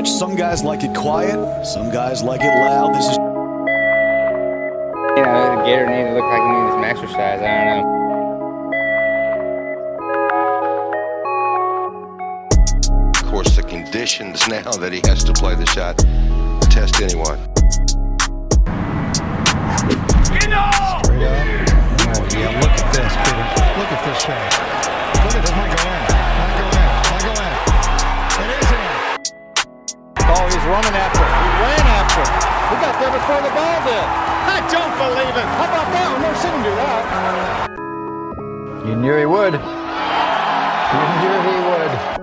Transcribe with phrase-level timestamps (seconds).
[0.00, 2.94] Rich, some guys like it quiet, some guys like it loud.
[2.94, 3.18] This is.
[5.18, 7.42] You know, Gator needs to look like he needs some exercise.
[7.42, 8.00] I don't know.
[13.14, 15.98] Of course, the conditions now that he has to play the shot
[16.70, 17.38] test anyone.
[20.24, 21.04] Straight up.
[21.04, 21.12] Oh,
[22.32, 23.44] yeah, look at this, Peter.
[23.76, 24.48] Look at this shot.
[25.26, 25.52] Look at this.
[25.54, 26.19] Might go in.
[30.70, 31.26] He's running after it.
[31.26, 32.30] He ran after it.
[32.70, 34.06] He got there before the ball did.
[34.46, 35.42] I don't believe it.
[35.58, 36.06] How about that?
[36.14, 37.02] I've never seen him do that.
[38.86, 39.54] You knew he would.
[39.54, 42.19] You knew he would.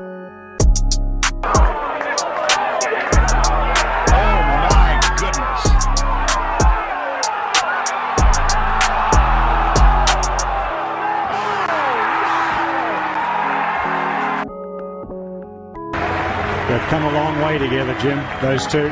[17.69, 18.17] Together, Jim.
[18.41, 18.89] Those two.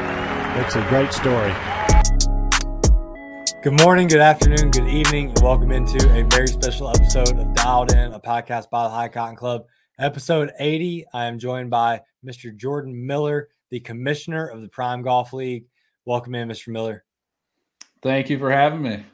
[0.59, 1.53] It's a great story.
[3.63, 7.93] Good morning, good afternoon, good evening, and welcome into a very special episode of Dialed
[7.93, 9.65] In, a podcast by the High Cotton Club.
[9.97, 11.05] Episode 80.
[11.13, 12.53] I am joined by Mr.
[12.53, 15.67] Jordan Miller, the commissioner of the Prime Golf League.
[16.05, 16.67] Welcome in, Mr.
[16.67, 17.05] Miller.
[18.01, 19.05] Thank you for having me.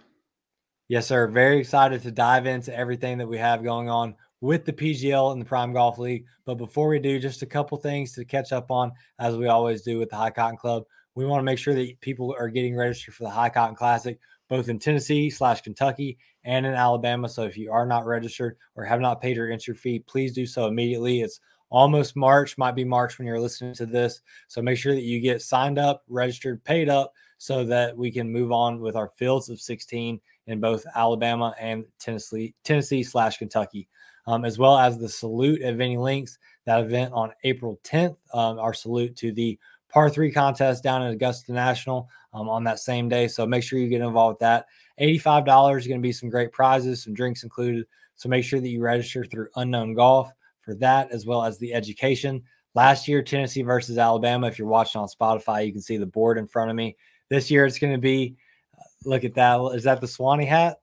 [0.88, 1.28] Yes, sir.
[1.28, 5.42] Very excited to dive into everything that we have going on with the PGL and
[5.42, 6.25] the Prime Golf League.
[6.45, 9.84] But before we do, just a couple things to catch up on, as we always
[9.84, 10.84] do with the High Cotton Club.
[11.16, 14.19] We want to make sure that people are getting registered for the High Cotton Classic,
[14.50, 17.30] both in Tennessee slash Kentucky and in Alabama.
[17.30, 20.45] So if you are not registered or have not paid your entry fee, please do
[20.45, 21.22] so immediately.
[21.22, 24.22] It's almost March, might be March when you're listening to this.
[24.47, 28.31] So make sure that you get signed up, registered, paid up so that we can
[28.31, 33.88] move on with our fields of 16 in both Alabama and Tennessee, Tennessee slash Kentucky,
[34.27, 38.17] um, as well as the salute at Vinny Links, that event on April 10th.
[38.33, 39.58] Um, our salute to the
[39.89, 43.28] par three contest down at Augusta National um, on that same day.
[43.28, 44.68] So make sure you get involved with that.
[45.00, 47.85] $85 is going to be some great prizes, some drinks included.
[48.16, 50.31] So make sure that you register through Unknown Golf
[50.62, 52.44] for that, as well as the education.
[52.75, 54.47] Last year, Tennessee versus Alabama.
[54.47, 56.95] If you're watching on Spotify, you can see the board in front of me.
[57.29, 58.35] This year, it's going to be
[58.78, 59.59] uh, look at that.
[59.74, 60.79] Is that the Swanee hat?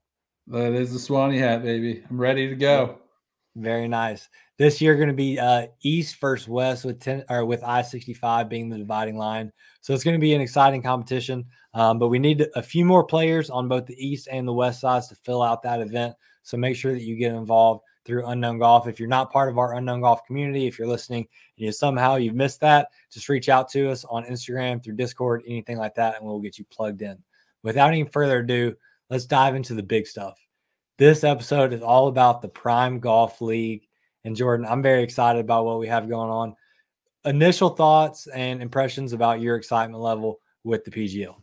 [0.47, 2.03] That is the Swanee hat, baby.
[2.09, 2.99] I'm ready to go.
[3.59, 4.29] Very nice.
[4.57, 8.13] This year going to be uh, East versus West with ten or with I sixty
[8.13, 9.51] five being the dividing line.
[9.81, 11.45] So it's going to be an exciting competition.
[11.73, 14.79] Um, but we need a few more players on both the East and the West
[14.79, 16.15] sides to fill out that event.
[16.43, 18.87] So make sure that you get involved through Unknown Golf.
[18.87, 21.27] If you're not part of our Unknown Golf community, if you're listening
[21.57, 25.43] and you somehow you've missed that, just reach out to us on Instagram through Discord,
[25.45, 27.21] anything like that, and we'll get you plugged in.
[27.61, 28.73] Without any further ado,
[29.09, 30.39] let's dive into the big stuff.
[30.99, 33.87] This episode is all about the Prime Golf League.
[34.25, 36.57] And Jordan, I'm very excited about what we have going on.
[37.23, 41.37] Initial thoughts and impressions about your excitement level with the PGL.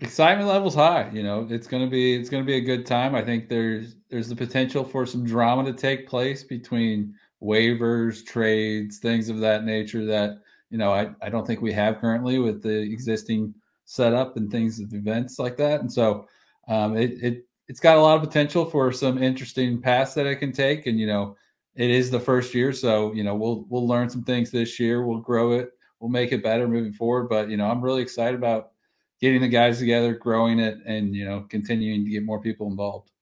[0.00, 1.10] Excitement level's high.
[1.12, 3.16] You know, it's gonna be it's gonna be a good time.
[3.16, 8.98] I think there's there's the potential for some drama to take place between waivers, trades,
[8.98, 10.38] things of that nature that
[10.70, 13.52] you know I, I don't think we have currently with the existing
[13.84, 15.80] setup and things of events like that.
[15.80, 16.28] And so
[16.68, 20.36] um, it it it's got a lot of potential for some interesting paths that it
[20.36, 20.88] can take.
[20.88, 21.36] And you know,
[21.76, 25.06] it is the first year, so you know we'll we'll learn some things this year.
[25.06, 25.70] We'll grow it.
[26.00, 27.28] We'll make it better moving forward.
[27.28, 28.72] But you know, I'm really excited about
[29.20, 33.12] getting the guys together, growing it, and you know, continuing to get more people involved.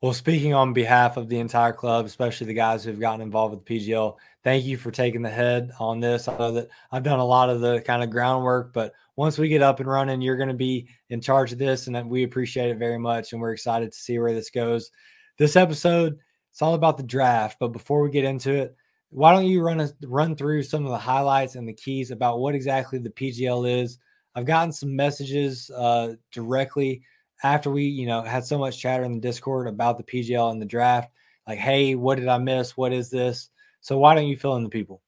[0.00, 3.64] Well, speaking on behalf of the entire club, especially the guys who've gotten involved with
[3.64, 4.14] the PGL,
[4.44, 6.28] thank you for taking the head on this.
[6.28, 9.48] I know that I've done a lot of the kind of groundwork, but once we
[9.48, 12.70] get up and running, you're going to be in charge of this, and we appreciate
[12.70, 13.32] it very much.
[13.32, 14.92] And we're excited to see where this goes.
[15.36, 16.16] This episode,
[16.52, 17.56] it's all about the draft.
[17.58, 18.76] But before we get into it,
[19.10, 22.38] why don't you run a, run through some of the highlights and the keys about
[22.38, 23.98] what exactly the PGL is?
[24.36, 27.02] I've gotten some messages uh, directly
[27.42, 30.60] after we, you know, had so much chatter in the Discord about the PGL and
[30.60, 31.10] the draft.
[31.46, 32.76] Like, hey, what did I miss?
[32.76, 33.50] What is this?
[33.80, 35.02] So why don't you fill in the people?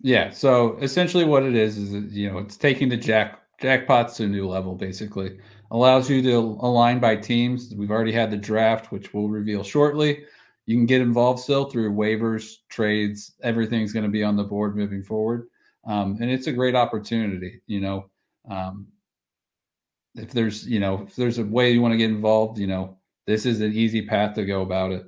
[0.00, 0.30] Yeah.
[0.30, 4.28] So essentially, what it is is you know it's taking the jack jackpots to a
[4.28, 4.74] new level.
[4.74, 5.38] Basically,
[5.70, 7.74] allows you to align by teams.
[7.76, 10.24] We've already had the draft, which we'll reveal shortly.
[10.66, 13.34] You can get involved still through waivers, trades.
[13.42, 15.48] Everything's going to be on the board moving forward,
[15.86, 17.60] um, and it's a great opportunity.
[17.66, 18.10] You know,
[18.48, 18.86] um,
[20.14, 22.96] if there's you know if there's a way you want to get involved, you know,
[23.26, 25.06] this is an easy path to go about it.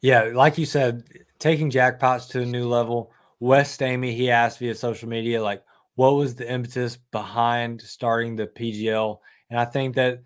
[0.00, 1.04] Yeah, like you said,
[1.38, 3.12] taking jackpots to a new level.
[3.40, 5.64] Wes Stamey, he asked via social media, like,
[5.96, 9.18] what was the impetus behind starting the PGL?
[9.50, 10.22] And I think that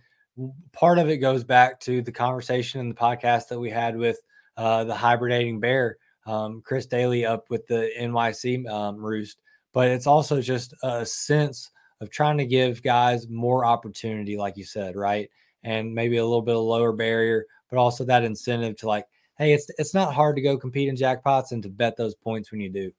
[0.72, 4.18] part of it goes back to the conversation in the podcast that we had with
[4.56, 9.40] uh, the hibernating bear um, Chris Daly up with the NYC um, Roost,
[9.72, 14.64] but it's also just a sense of trying to give guys more opportunity, like you
[14.64, 15.28] said, right?
[15.64, 19.06] And maybe a little bit of lower barrier, but also that incentive to like,
[19.36, 22.50] hey, it's it's not hard to go compete in jackpots and to bet those points
[22.50, 22.92] when you do.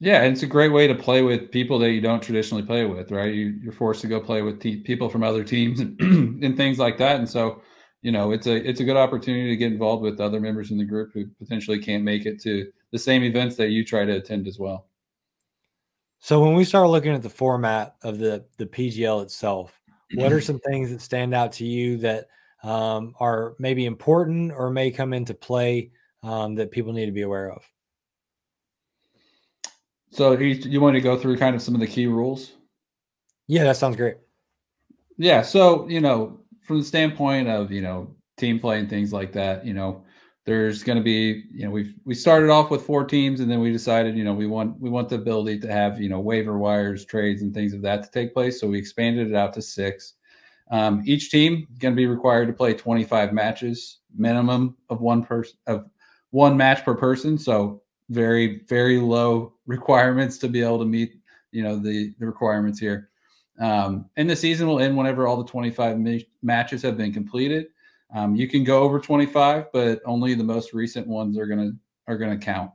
[0.00, 2.84] Yeah, and it's a great way to play with people that you don't traditionally play
[2.84, 3.32] with, right?
[3.32, 5.98] You, are forced to go play with te- people from other teams and,
[6.44, 7.62] and things like that, and so
[8.02, 10.78] you know it's a it's a good opportunity to get involved with other members in
[10.78, 14.16] the group who potentially can't make it to the same events that you try to
[14.16, 14.88] attend as well.
[16.24, 19.78] So when we start looking at the format of the the PGL itself,
[20.14, 22.28] what are some things that stand out to you that
[22.62, 25.90] um, are maybe important or may come into play
[26.22, 27.62] um, that people need to be aware of?
[30.12, 32.52] So you, you want to go through kind of some of the key rules?
[33.46, 34.16] Yeah, that sounds great.
[35.18, 35.42] Yeah.
[35.42, 39.66] So, you know, from the standpoint of, you know, team play and things like that,
[39.66, 40.02] you know,
[40.44, 43.60] there's going to be, you know, we've, we started off with four teams and then
[43.60, 46.58] we decided, you know, we want, we want the ability to have, you know, waiver
[46.58, 48.60] wires, trades and things of that to take place.
[48.60, 50.14] So we expanded it out to six.
[50.70, 55.56] Um, each team going to be required to play 25 matches, minimum of one person
[55.66, 55.86] of
[56.30, 57.38] one match per person.
[57.38, 61.14] So very very low requirements to be able to meet
[61.52, 63.10] you know the the requirements here
[63.60, 67.66] um, and the season will end whenever all the 25 ma- matches have been completed
[68.14, 71.72] um, you can go over 25 but only the most recent ones are gonna
[72.08, 72.70] are gonna count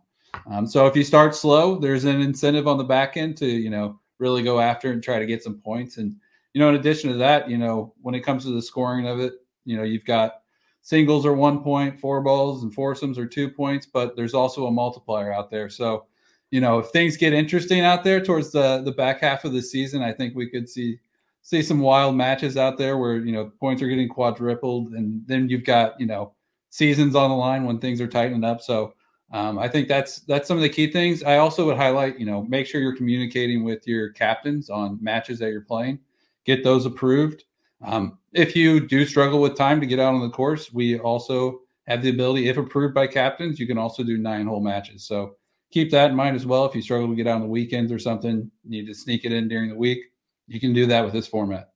[0.51, 3.69] um, so if you start slow there's an incentive on the back end to you
[3.69, 6.15] know really go after and try to get some points and
[6.53, 9.19] you know in addition to that you know when it comes to the scoring of
[9.19, 9.33] it
[9.65, 10.39] you know you've got
[10.81, 14.71] singles are one point, four balls and foursomes are two points, but there's also a
[14.71, 15.69] multiplier out there.
[15.69, 16.05] So,
[16.51, 19.61] you know, if things get interesting out there towards the the back half of the
[19.61, 20.99] season, I think we could see
[21.41, 25.49] see some wild matches out there where you know points are getting quadrupled, and then
[25.49, 26.33] you've got you know
[26.69, 28.61] seasons on the line when things are tightening up.
[28.61, 28.93] So.
[29.31, 31.21] Um, I think that's that's some of the key things.
[31.21, 35.37] I also would highlight, you know, make sure you're communicating with your captains on matches
[35.37, 35.99] that you're playing.
[36.45, 37.43] Get those approved.
[37.83, 41.61] Um, if you do struggle with time to get out on the course, we also
[41.87, 45.03] have the ability, if approved by captains, you can also do nine hole matches.
[45.03, 45.35] So
[45.71, 46.65] keep that in mind as well.
[46.65, 49.25] If you struggle to get out on the weekends or something, you need to sneak
[49.25, 50.08] it in during the week,
[50.49, 51.69] you can do that with this format.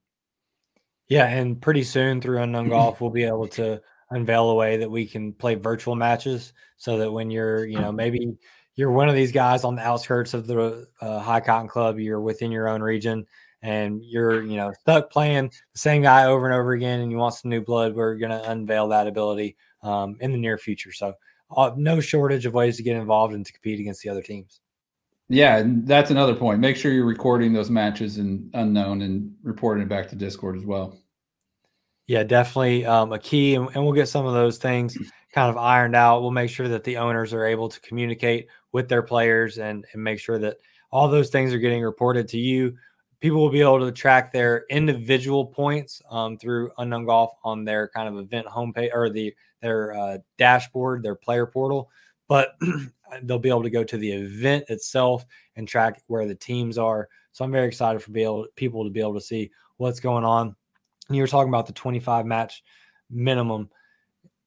[1.08, 3.80] Yeah, and pretty soon through Unknown Golf, we'll be able to
[4.10, 7.92] unveil a way that we can play virtual matches so that when you're, you know,
[7.92, 8.36] maybe
[8.74, 12.20] you're one of these guys on the outskirts of the uh, High Cotton Club, you're
[12.20, 13.26] within your own region,
[13.64, 17.16] and you're you know stuck playing the same guy over and over again and you
[17.16, 20.92] want some new blood we're going to unveil that ability um, in the near future
[20.92, 21.14] so
[21.56, 24.60] uh, no shortage of ways to get involved and to compete against the other teams
[25.28, 26.60] yeah that's another point.
[26.60, 30.64] Make sure you're recording those matches and unknown and reporting it back to discord as
[30.64, 30.98] well.
[32.06, 34.96] Yeah definitely um, a key and, and we'll get some of those things
[35.34, 36.22] kind of ironed out.
[36.22, 40.02] We'll make sure that the owners are able to communicate with their players and, and
[40.02, 40.58] make sure that
[40.90, 42.76] all those things are getting reported to you.
[43.20, 47.88] People will be able to track their individual points um, through Unknown Golf on their
[47.88, 51.90] kind of event homepage or the their uh, dashboard, their player portal.
[52.28, 52.56] But
[53.22, 55.24] they'll be able to go to the event itself
[55.56, 57.08] and track where the teams are.
[57.32, 60.24] So I'm very excited for be able, people to be able to see what's going
[60.24, 60.54] on.
[61.08, 62.62] And you were talking about the 25 match
[63.10, 63.68] minimum,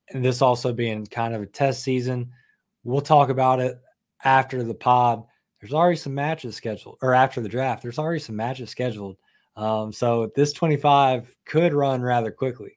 [0.10, 2.32] and this also being kind of a test season.
[2.84, 3.80] We'll talk about it
[4.24, 5.24] after the pod
[5.60, 9.18] there's already some matches scheduled, or after the draft, there's already some matches scheduled.
[9.56, 12.77] Um, so this 25 could run rather quickly.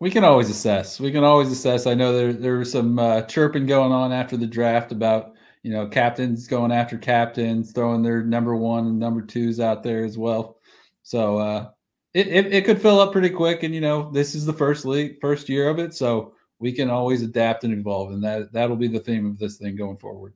[0.00, 0.98] We can always assess.
[0.98, 1.86] We can always assess.
[1.86, 5.70] I know there there was some uh, chirping going on after the draft about you
[5.70, 10.16] know captains going after captains, throwing their number one and number twos out there as
[10.16, 10.56] well.
[11.02, 11.70] So uh,
[12.14, 14.86] it, it it could fill up pretty quick, and you know this is the first
[14.86, 18.76] league, first year of it, so we can always adapt and evolve, and that that'll
[18.76, 20.32] be the theme of this thing going forward.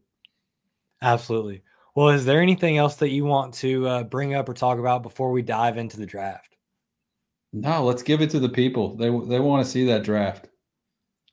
[1.00, 1.62] Absolutely.
[1.94, 5.02] Well, is there anything else that you want to uh, bring up or talk about
[5.02, 6.53] before we dive into the draft?
[7.56, 8.96] No, let's give it to the people.
[8.96, 10.48] They they want to see that draft.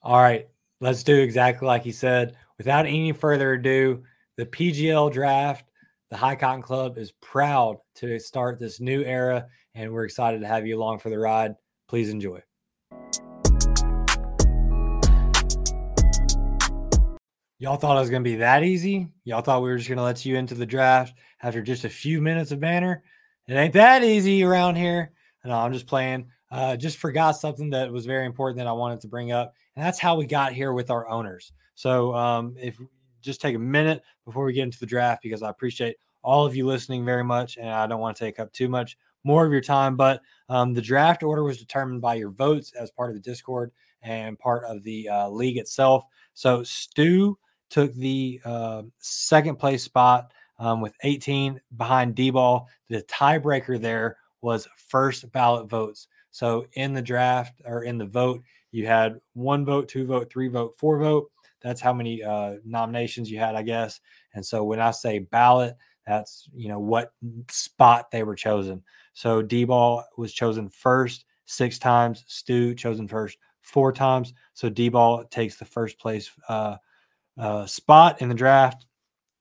[0.04, 0.46] All right,
[0.80, 2.36] let's do exactly like he said.
[2.58, 4.04] Without any further ado,
[4.36, 5.68] the PGL draft,
[6.10, 10.46] the High Cotton Club is proud to start this new era, and we're excited to
[10.46, 11.56] have you along for the ride.
[11.88, 12.40] Please enjoy.
[17.58, 19.08] Y'all thought it was going to be that easy?
[19.24, 21.88] Y'all thought we were just going to let you into the draft after just a
[21.88, 23.02] few minutes of banner?
[23.48, 25.10] It ain't that easy around here.
[25.44, 26.28] No, I'm just playing.
[26.50, 29.84] Uh, just forgot something that was very important that I wanted to bring up, and
[29.84, 31.52] that's how we got here with our owners.
[31.74, 32.78] So, um, if
[33.22, 36.54] just take a minute before we get into the draft, because I appreciate all of
[36.54, 39.52] you listening very much, and I don't want to take up too much more of
[39.52, 39.96] your time.
[39.96, 43.72] But um, the draft order was determined by your votes as part of the Discord
[44.02, 46.04] and part of the uh, league itself.
[46.34, 47.38] So, Stu
[47.70, 52.68] took the uh, second place spot um, with 18 behind D ball.
[52.88, 56.08] The tiebreaker there was first ballot votes.
[56.30, 60.48] So in the draft or in the vote, you had one vote, two vote, three
[60.48, 61.30] vote, four vote.
[61.62, 64.00] That's how many uh, nominations you had, I guess.
[64.34, 67.12] And so when I say ballot, that's you know what
[67.48, 68.82] spot they were chosen.
[69.12, 72.24] So D ball was chosen first six times.
[72.26, 74.34] Stu chosen first four times.
[74.54, 76.76] So D ball takes the first place uh,
[77.38, 78.86] uh, spot in the draft,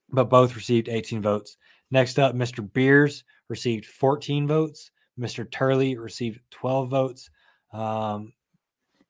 [0.09, 1.57] but both received 18 votes.
[1.89, 2.71] Next up, Mr.
[2.71, 4.90] Beers received 14 votes.
[5.19, 5.49] Mr.
[5.49, 7.29] Turley received 12 votes.
[7.73, 8.33] Um,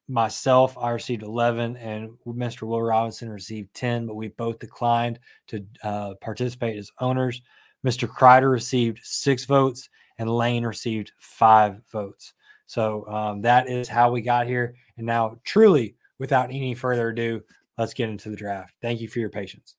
[0.07, 2.63] myself, I received 11, and Mr.
[2.63, 7.41] Will Robinson received 10, but we both declined to uh, participate as owners.
[7.85, 8.07] Mr.
[8.07, 9.89] Kreider received six votes,
[10.19, 12.33] and Lane received five votes.
[12.65, 14.75] So um, that is how we got here.
[14.97, 17.41] And now, truly, without any further ado,
[17.77, 18.75] let's get into the draft.
[18.81, 19.75] Thank you for your patience.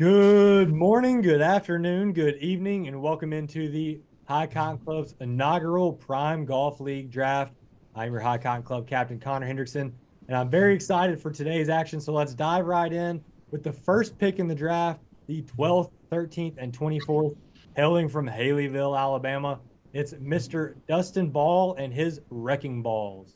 [0.00, 6.46] Good morning, good afternoon, good evening, and welcome into the High Cotton Club's inaugural Prime
[6.46, 7.52] Golf League draft.
[7.94, 9.92] I'm your High Cotton Club captain, Connor Hendrickson,
[10.26, 12.00] and I'm very excited for today's action.
[12.00, 16.54] So let's dive right in with the first pick in the draft, the 12th, 13th,
[16.56, 17.36] and 24th,
[17.76, 19.60] hailing from Haleyville, Alabama.
[19.92, 20.76] It's Mr.
[20.88, 23.34] Dustin Ball and his Wrecking Balls.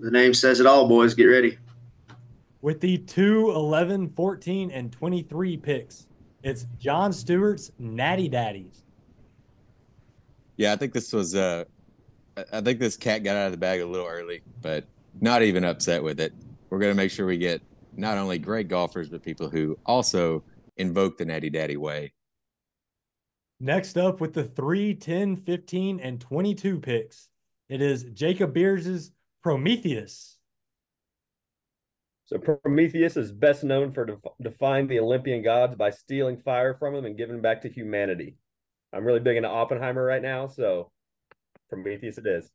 [0.00, 1.14] The name says it all, boys.
[1.14, 1.58] Get ready
[2.64, 6.06] with the 2, 11, 14, and 23 picks.
[6.42, 8.84] It's John Stewart's Natty Daddies.
[10.56, 11.64] Yeah, I think this was uh
[12.54, 14.86] I think this cat got out of the bag a little early, but
[15.20, 16.32] not even upset with it.
[16.70, 17.60] We're going to make sure we get
[17.98, 20.42] not only great golfers but people who also
[20.78, 22.14] invoke the Natty Daddy way.
[23.60, 27.28] Next up with the 3, 10, 15, and 22 picks,
[27.68, 30.33] it is Jacob Beers's Prometheus.
[32.26, 36.94] So Prometheus is best known for def- defying the Olympian gods by stealing fire from
[36.94, 38.36] them and giving back to humanity.
[38.92, 40.90] I'm really big into Oppenheimer right now, so
[41.68, 42.50] Prometheus it is.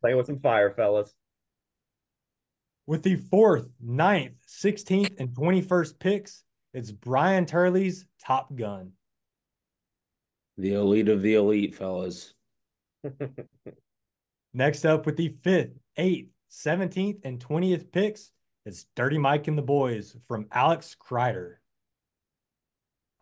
[0.00, 1.14] Playing with some fire, fellas.
[2.86, 6.42] With the fourth, ninth, 16th, and 21st picks,
[6.74, 8.92] it's Brian Turley's Top Gun.
[10.58, 12.34] The elite of the elite, fellas.
[14.54, 18.32] Next up with the fifth, eighth, 17th, and 20th picks,
[18.66, 21.54] it's Dirty Mike and the Boys from Alex Kreider.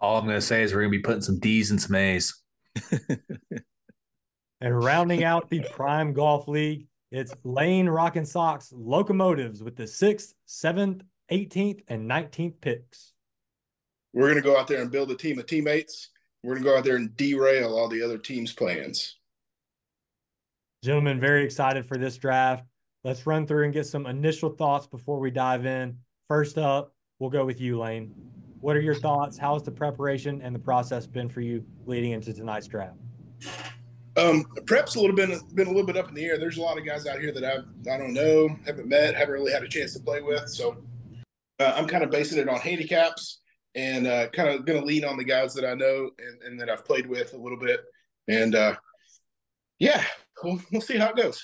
[0.01, 1.97] All I'm going to say is we're going to be putting some D's and some
[1.97, 2.41] A's.
[4.61, 10.35] and rounding out the Prime Golf League, it's Lane Rockin' Sox Locomotives with the sixth,
[10.47, 11.03] seventh,
[11.33, 13.13] 18th, and 19th picks.
[14.13, 16.11] We're going to go out there and build a team of teammates.
[16.43, 19.17] We're going to go out there and derail all the other teams' plans.
[20.85, 22.65] Gentlemen, very excited for this draft.
[23.09, 25.97] Let's run through and get some initial thoughts before we dive in.
[26.27, 28.13] First up, we'll go with you, Lane.
[28.61, 29.39] What are your thoughts?
[29.39, 32.99] How has the preparation and the process been for you leading into tonight's draft?
[34.19, 36.37] Um, prep's a little bit been a little bit up in the air.
[36.37, 39.33] There's a lot of guys out here that I've I don't know, haven't met, haven't
[39.33, 40.47] really had a chance to play with.
[40.51, 40.77] So
[41.61, 43.41] uh, I'm kind of basing it on handicaps
[43.75, 46.61] and uh, kind of going to lean on the guys that I know and, and,
[46.61, 47.81] that I've played with a little bit.
[48.29, 48.75] And uh,
[49.79, 50.05] yeah,
[50.45, 51.43] we'll, we'll see how it goes.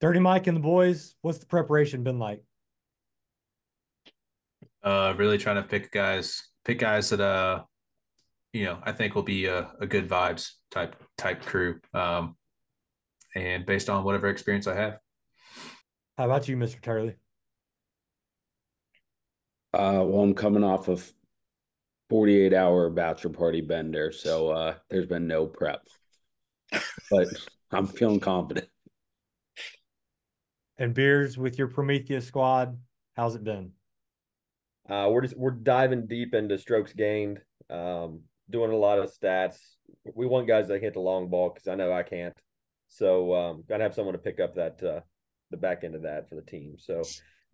[0.00, 2.42] Dirty Mike and the boys, what's the preparation been like?
[4.82, 7.62] Uh, really trying to pick guys, pick guys that uh,
[8.52, 11.80] you know, I think will be a, a good vibes type type crew.
[11.92, 12.36] Um,
[13.34, 14.98] and based on whatever experience I have.
[16.16, 16.80] How about you, Mr.
[16.80, 17.16] Turley?
[19.74, 21.12] Uh, well, I'm coming off of
[22.08, 25.82] 48 hour bachelor party bender, so uh, there's been no prep,
[27.10, 27.28] but
[27.72, 28.68] I'm feeling confident
[30.78, 32.78] and beers with your Prometheus squad.
[33.14, 33.72] How's it been?
[34.88, 37.40] Uh, we're just we're diving deep into strokes gained,
[37.70, 39.56] um, doing a lot of stats.
[40.14, 42.36] We want guys that hit the long ball because I know I can't.
[42.88, 45.00] So um, gotta have someone to pick up that uh,
[45.50, 46.76] the back end of that for the team.
[46.78, 47.02] So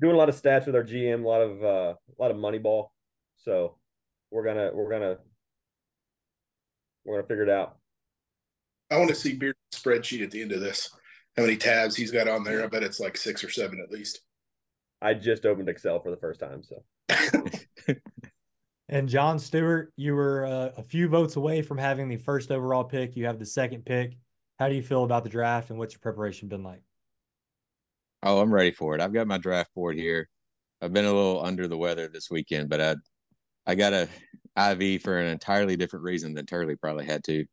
[0.01, 2.37] doing a lot of stats with our GM, a lot of uh, a lot of
[2.37, 2.93] money ball.
[3.39, 3.79] So
[4.31, 5.17] we're gonna we're gonna
[7.05, 7.77] we're gonna figure it out.
[8.91, 10.91] I want to see beer spreadsheet at the end of this
[11.37, 12.63] how many tabs he's got on there.
[12.63, 14.21] I bet it's like six or seven at least.
[15.01, 16.83] I just opened Excel for the first time, so.
[18.89, 22.85] and John Stewart, you were uh, a few votes away from having the first overall
[22.85, 23.17] pick.
[23.17, 24.17] You have the second pick.
[24.59, 26.83] How do you feel about the draft, and what's your preparation been like?
[28.23, 29.01] Oh, I'm ready for it.
[29.01, 30.29] I've got my draft board here.
[30.81, 32.97] I've been a little under the weather this weekend, but I,
[33.67, 34.09] I got a
[34.57, 37.45] IV for an entirely different reason than Turley probably had to.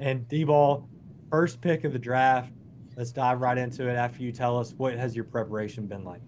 [0.00, 0.88] And D ball
[1.30, 2.52] first pick of the draft.
[2.96, 6.20] Let's dive right into it after you tell us what has your preparation been like.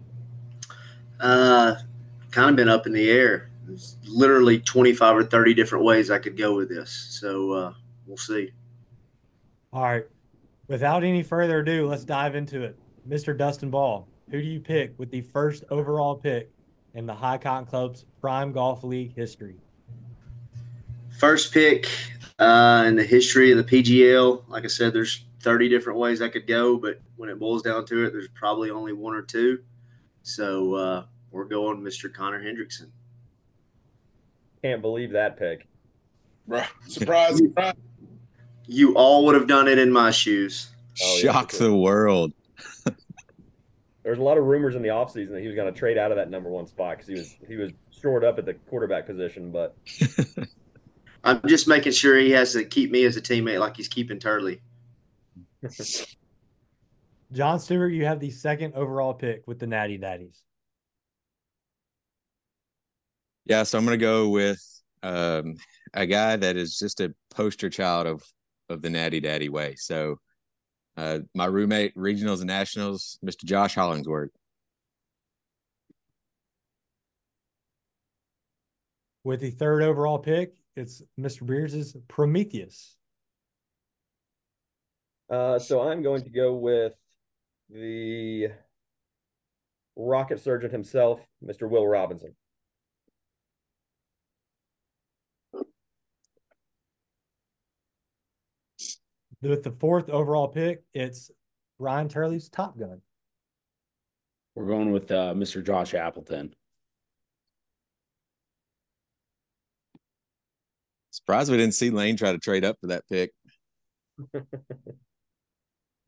[1.18, 1.74] Uh,
[2.30, 3.50] kind of been up in the air.
[3.66, 6.90] There's literally 25 or 30 different ways I could go with this.
[7.20, 7.72] So uh,
[8.06, 8.50] we'll see.
[9.72, 10.06] All right.
[10.68, 12.78] Without any further ado, let's dive into it.
[13.08, 13.36] Mr.
[13.36, 16.50] Dustin Ball, who do you pick with the first overall pick
[16.94, 19.56] in the High Cotton Club's Prime Golf League history?
[21.18, 21.88] First pick
[22.40, 24.42] uh, in the history of the PGL.
[24.48, 27.84] Like I said, there's 30 different ways I could go, but when it boils down
[27.86, 29.62] to it, there's probably only one or two.
[30.22, 32.12] So uh, we're going Mr.
[32.12, 32.88] Connor Hendrickson.
[34.62, 35.66] Can't believe that pick.
[36.88, 37.74] Surprise, surprise.
[38.66, 40.70] You all would have done it in my shoes.
[41.02, 41.68] Oh, yeah, Shock sure.
[41.68, 42.32] the world.
[44.02, 46.10] There's a lot of rumors in the offseason that he was going to trade out
[46.10, 49.06] of that number one spot because he was he was shored up at the quarterback
[49.06, 49.50] position.
[49.50, 49.76] But
[51.22, 54.18] I'm just making sure he has to keep me as a teammate like he's keeping
[54.18, 54.62] Turley.
[57.32, 60.42] John Stewart, you have the second overall pick with the Natty Daddies.
[63.44, 64.62] Yeah, so I'm gonna go with
[65.02, 65.56] um,
[65.94, 68.22] a guy that is just a poster child of
[68.68, 69.74] of the Natty Daddy way.
[69.76, 70.20] So,
[70.96, 73.44] uh, my roommate, regionals and nationals, Mr.
[73.44, 74.30] Josh Hollingsworth.
[79.24, 81.46] With the third overall pick, it's Mr.
[81.46, 82.96] Beers' Prometheus.
[85.30, 86.92] uh, so I'm going to go with
[87.68, 88.48] the
[89.96, 91.68] rocket surgeon himself, Mr.
[91.68, 92.34] Will Robinson.
[99.42, 101.30] With the fourth overall pick, it's
[101.78, 103.00] Ryan Turley's Top Gun.
[104.54, 105.64] We're going with uh, Mr.
[105.64, 106.54] Josh Appleton.
[111.26, 113.32] Surprised we didn't see Lane try to trade up for that pick.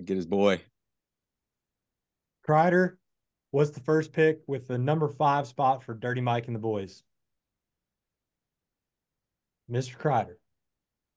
[0.04, 0.60] Get his boy.
[2.48, 2.94] Kreider
[3.52, 7.02] was the first pick with the number five spot for Dirty Mike and the boys.
[9.70, 9.96] Mr.
[9.96, 10.34] Kreider.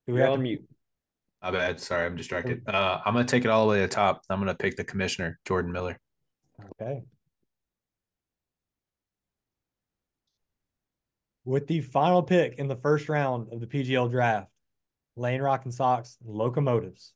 [0.06, 0.70] Do we You're have on to- mute.
[1.42, 1.80] My bad.
[1.80, 2.62] Sorry, I'm distracted.
[2.68, 4.22] Uh, I'm gonna take it all the way to the top.
[4.30, 6.00] I'm gonna pick the commissioner, Jordan Miller.
[6.82, 7.04] Okay.
[11.46, 14.50] With the final pick in the first round of the PGL draft,
[15.16, 17.14] Lane Rock and Sox Locomotives.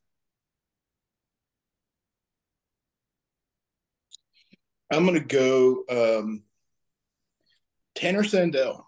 [4.91, 6.43] I'm going to go um,
[7.95, 8.83] Tanner Sandell.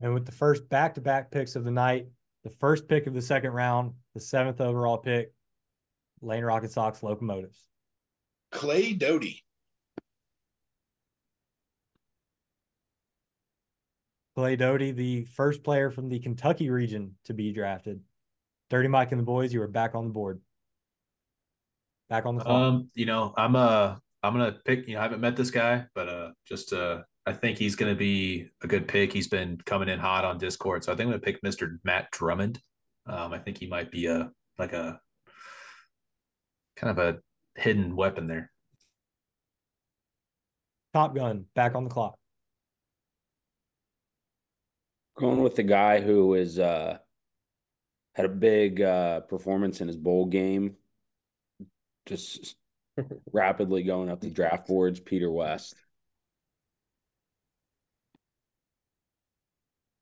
[0.00, 2.06] And with the first back to back picks of the night,
[2.44, 5.32] the first pick of the second round, the seventh overall pick,
[6.20, 7.64] Lane Rocket Sox Locomotives.
[8.52, 9.44] Clay Doty.
[14.38, 18.00] Clay Doty, the first player from the Kentucky region to be drafted.
[18.70, 20.40] Dirty Mike and the boys, you are back on the board.
[22.08, 22.54] Back on the clock.
[22.54, 25.86] Um, you know, I'm uh I'm gonna pick, you know, I haven't met this guy,
[25.92, 29.12] but uh just uh I think he's gonna be a good pick.
[29.12, 30.84] He's been coming in hot on Discord.
[30.84, 31.78] So I think I'm gonna pick Mr.
[31.82, 32.60] Matt Drummond.
[33.08, 35.00] Um, I think he might be a like a
[36.76, 37.18] kind of a
[37.60, 38.52] hidden weapon there.
[40.94, 42.14] Top Gun, back on the clock.
[45.18, 46.98] Going with the guy who is uh
[48.14, 50.76] had a big uh performance in his bowl game.
[52.06, 52.54] Just
[53.32, 55.74] rapidly going up the draft boards, Peter West.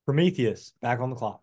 [0.04, 1.42] Prometheus, back on the clock.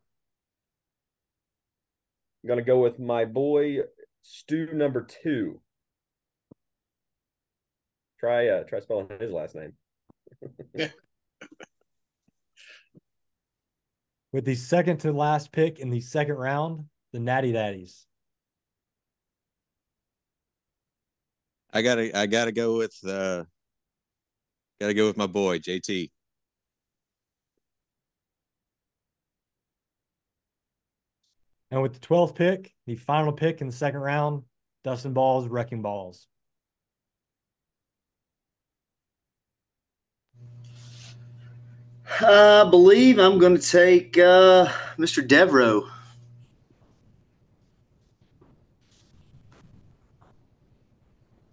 [2.43, 3.79] I'm gonna go with my boy
[4.21, 5.59] Stu number two.
[8.19, 9.73] Try uh try spelling his last name.
[14.33, 18.07] With the second to last pick in the second round, the Natty Daddies.
[21.71, 23.43] I gotta I gotta go with uh
[24.81, 26.09] gotta go with my boy, JT.
[31.69, 34.43] And with the 12th pick, the final pick in the second round,
[34.83, 36.27] Dustin Balls, Wrecking Balls.
[42.21, 45.27] I believe I'm going to take uh, Mr.
[45.27, 45.87] Devereaux.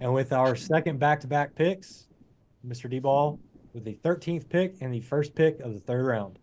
[0.01, 2.07] And with our second back to back picks,
[2.66, 2.90] Mr.
[2.90, 3.38] D Ball
[3.73, 6.38] with the 13th pick and the first pick of the third round.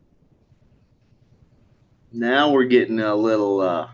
[2.11, 3.61] Now we're getting a little.
[3.61, 3.89] Uh,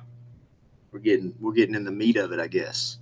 [0.92, 3.00] we're getting we're getting in the meat of it, I guess.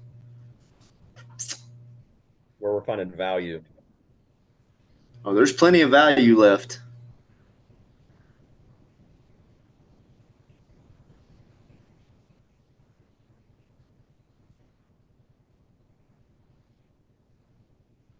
[2.60, 3.62] Where we're finding value.
[5.26, 6.80] Oh, there's plenty of value left.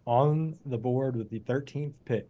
[0.06, 2.28] On the board with the 13th pick.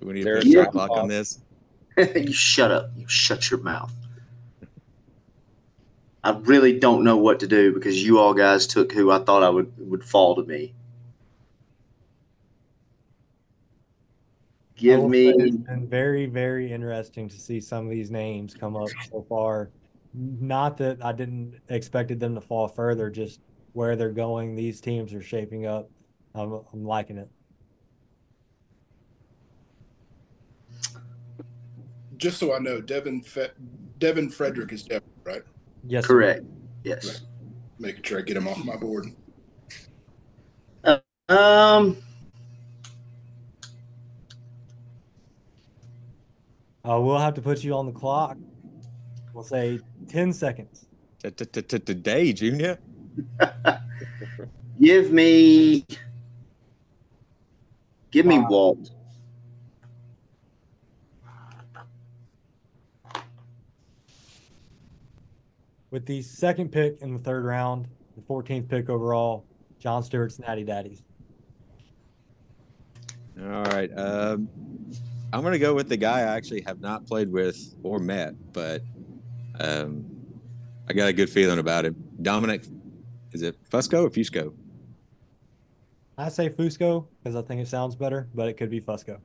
[0.00, 1.40] Do we need There to put a it shot clock on this?
[1.96, 2.90] you shut up.
[2.96, 3.92] You shut your mouth.
[6.24, 9.42] I really don't know what to do because you all guys took who I thought
[9.42, 10.74] I would would fall to me.
[14.76, 18.88] Give me It's been very, very interesting to see some of these names come up
[19.10, 19.70] so far.
[20.14, 23.40] Not that I didn't expected them to fall further, just
[23.72, 24.54] where they're going.
[24.54, 25.90] These teams are shaping up.
[26.34, 27.28] I'm, I'm liking it.
[32.16, 33.50] Just so I know, Devin Fe-
[33.98, 35.42] Devin Frederick is Devin, right?
[35.86, 36.08] Yes, sir.
[36.08, 36.44] correct.
[36.84, 37.22] Yes.
[37.80, 39.08] Making sure I get him off my board.
[41.28, 41.96] Um.
[46.86, 48.36] Uh, we'll have to put you on the clock.
[49.34, 50.86] We'll say 10 seconds.
[51.20, 52.78] Today, Junior.
[54.80, 55.84] Give me.
[58.12, 58.90] Give me Walt.
[65.90, 69.44] With the second pick in the third round, the 14th pick overall,
[69.80, 71.02] John Stewart's Natty Daddies.
[73.40, 73.90] All right.
[73.96, 74.48] Um,
[75.32, 78.34] I'm going to go with the guy I actually have not played with or met,
[78.52, 78.82] but
[79.60, 80.04] um,
[80.88, 81.96] I got a good feeling about him.
[82.20, 82.64] Dominic,
[83.32, 84.54] is it Fusco or Fusco?
[86.16, 89.18] I say Fusco because I think it sounds better, but it could be Fusco.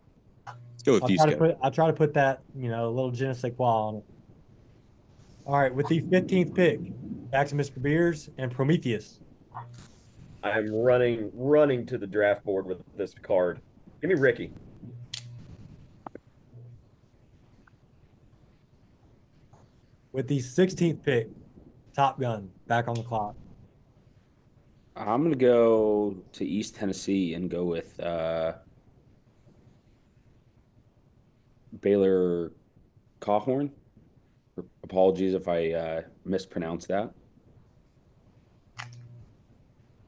[0.48, 1.38] Let's go with I'll try to Fusco.
[1.38, 3.96] put I try to put that, you know, a little je ne sais quoi on
[3.98, 4.04] it.
[5.46, 6.80] All right, with the 15th pick,
[7.32, 7.82] back to Mr.
[7.82, 9.20] Beers and Prometheus.
[10.44, 13.60] I'm running running to the draft board with this card.
[14.02, 14.52] Give me Ricky.
[20.12, 21.30] With the 16th pick,
[21.94, 23.36] Top Gun, back on the clock.
[24.96, 28.54] I'm gonna go to East Tennessee and go with uh,
[31.82, 32.52] Baylor
[33.22, 33.72] Cawhorn.
[34.84, 37.14] Apologies if I uh, mispronounced that.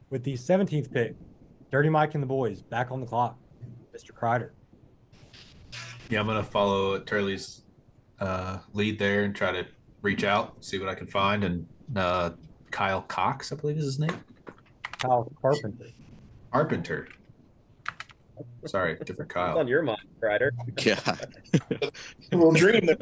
[0.10, 1.16] With the 17th pick,
[1.72, 3.38] Dirty Mike and the boys, back on the clock.
[3.96, 4.12] Mr.
[4.12, 4.50] Kreider.
[6.10, 7.62] Yeah, I'm gonna follow Turley's
[8.20, 9.66] uh, lead there and try to
[10.02, 11.44] reach out, see what I can find.
[11.44, 12.32] And uh,
[12.72, 14.24] Kyle Cox, I believe is his name.
[15.00, 15.88] Kyle Carpenter.
[16.52, 17.08] Carpenter.
[18.66, 19.60] Sorry, different It's Kyle.
[19.60, 20.54] on your mind, Ryder.
[20.84, 21.00] Yeah.
[22.32, 23.02] We'll dream that.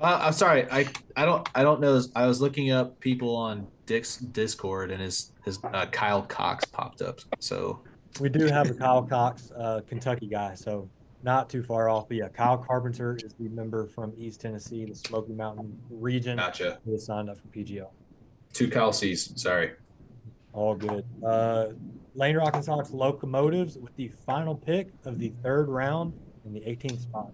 [0.00, 0.66] Uh, I'm sorry.
[0.70, 2.00] I I don't I don't know.
[2.16, 7.02] I was looking up people on Dick's Discord, and his his uh, Kyle Cox popped
[7.02, 7.20] up.
[7.38, 7.80] So
[8.18, 10.88] We do have a Kyle Cox, uh, Kentucky guy, so
[11.22, 12.08] not too far off.
[12.08, 16.36] But yeah, Kyle Carpenter is the member from East Tennessee, the Smoky Mountain region.
[16.36, 16.78] Gotcha.
[16.84, 17.88] Who has signed up for PGL.
[18.52, 19.32] two Kyle C's.
[19.40, 19.72] Sorry.
[20.52, 21.04] All good.
[21.24, 21.68] Uh,
[22.14, 26.12] Lane Rock and Sox Locomotives with the final pick of the third round
[26.44, 27.32] in the 18th spot.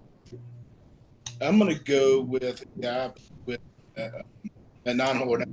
[1.41, 3.11] I'm gonna go with a guy
[3.47, 3.61] with
[3.97, 4.09] uh,
[4.85, 5.45] a non-holder,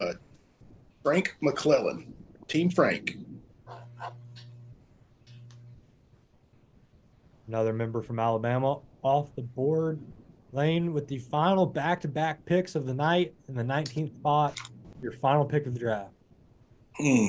[0.00, 0.12] uh,
[1.02, 2.12] Frank McClellan,
[2.48, 3.18] Team Frank.
[7.46, 10.00] Another member from Alabama off the board.
[10.52, 14.58] Lane with the final back to back picks of the night in the 19th spot.
[15.02, 16.12] Your final pick of the draft.
[16.96, 17.26] Hmm.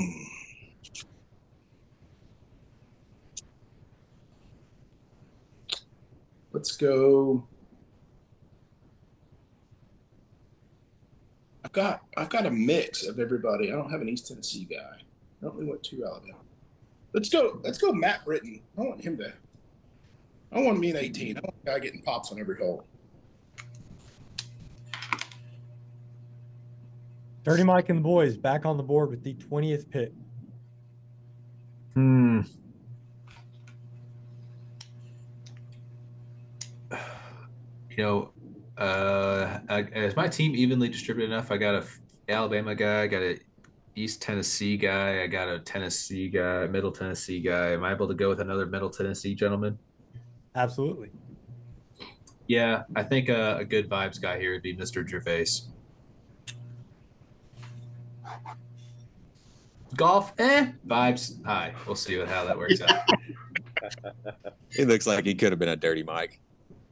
[6.54, 7.46] Let's go.
[11.66, 13.74] I've got I've got a mix of everybody.
[13.74, 15.02] I don't have an East Tennessee guy.
[15.44, 16.38] I only went to Alabama.
[17.14, 17.60] Let's go.
[17.64, 17.92] Let's go.
[17.92, 18.62] Matt Britton.
[18.78, 19.34] I want him to.
[20.56, 21.38] I want me an 18.
[21.38, 22.88] I want a guy getting pops on every hole.
[27.44, 30.14] Dirty Mike and the boys back on the board with the 20th pick.
[31.94, 32.42] Hmm.
[37.90, 38.32] You know,
[38.78, 41.52] uh, I, is my team evenly distributed enough?
[41.52, 41.86] I got a
[42.28, 43.38] Alabama guy, I got a
[43.96, 47.72] East Tennessee guy, I got a Tennessee guy, Middle Tennessee guy.
[47.72, 49.78] Am I able to go with another Middle Tennessee gentleman?
[50.56, 51.10] Absolutely.
[52.48, 55.08] Yeah, I think a, a good vibes guy here would be Mr.
[55.08, 55.46] Gervais.
[59.96, 60.72] Golf, eh?
[60.88, 61.74] Vibes, high.
[61.86, 63.00] We'll see what how that works out.
[64.72, 66.42] He looks like he could have been a dirty Mike.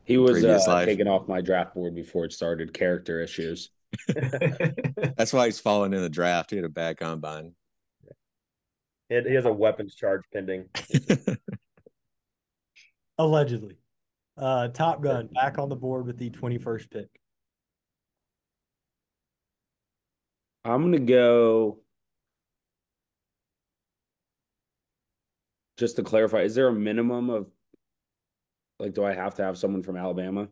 [0.05, 0.85] He was uh, life.
[0.85, 2.73] taken off my draft board before it started.
[2.73, 3.71] Character issues.
[5.17, 6.51] That's why he's falling in the draft.
[6.51, 7.53] He had a bad combine.
[9.09, 10.69] He he has a weapons charge pending.
[13.17, 13.77] Allegedly.
[14.37, 17.07] Uh, Top Gun back on the board with the 21st pick.
[20.65, 21.79] I'm going to go.
[25.77, 27.47] Just to clarify, is there a minimum of
[28.79, 30.49] like, do I have to have someone from Alabama?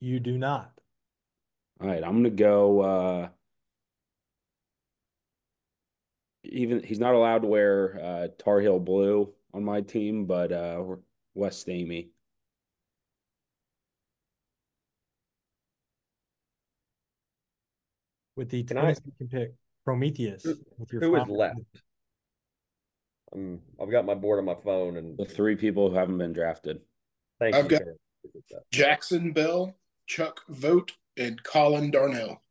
[0.00, 0.72] You do not.
[1.80, 2.80] All right, I'm gonna go.
[2.80, 3.28] Uh,
[6.44, 10.84] even he's not allowed to wear uh, Tar Heel blue on my team, but uh,
[11.34, 12.10] Wes Stamey.
[18.36, 20.42] With the Can I- 22nd pick, Prometheus.
[20.44, 21.82] Who- with your Who is final- left?
[23.32, 26.32] Um, I've got my board on my phone, and The three people who haven't been
[26.32, 26.84] drafted.
[27.38, 27.70] thank I've you.
[27.70, 27.98] got- Karen.
[28.24, 28.70] Appreciate that.
[28.70, 32.42] Jackson Bell, Chuck Vote, and Colin Darnell.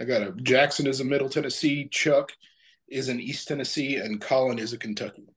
[0.00, 2.36] I got a Jackson is a Middle Tennessee, Chuck
[2.88, 5.31] is an East Tennessee, and Colin is a Kentucky.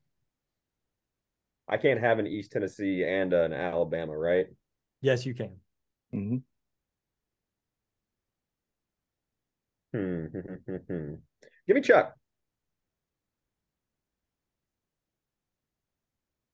[1.68, 4.48] I can't have an East Tennessee and an Alabama, right?
[5.02, 5.56] Yes, you can.
[6.12, 6.38] Hmm.
[11.68, 12.14] Give me Chuck.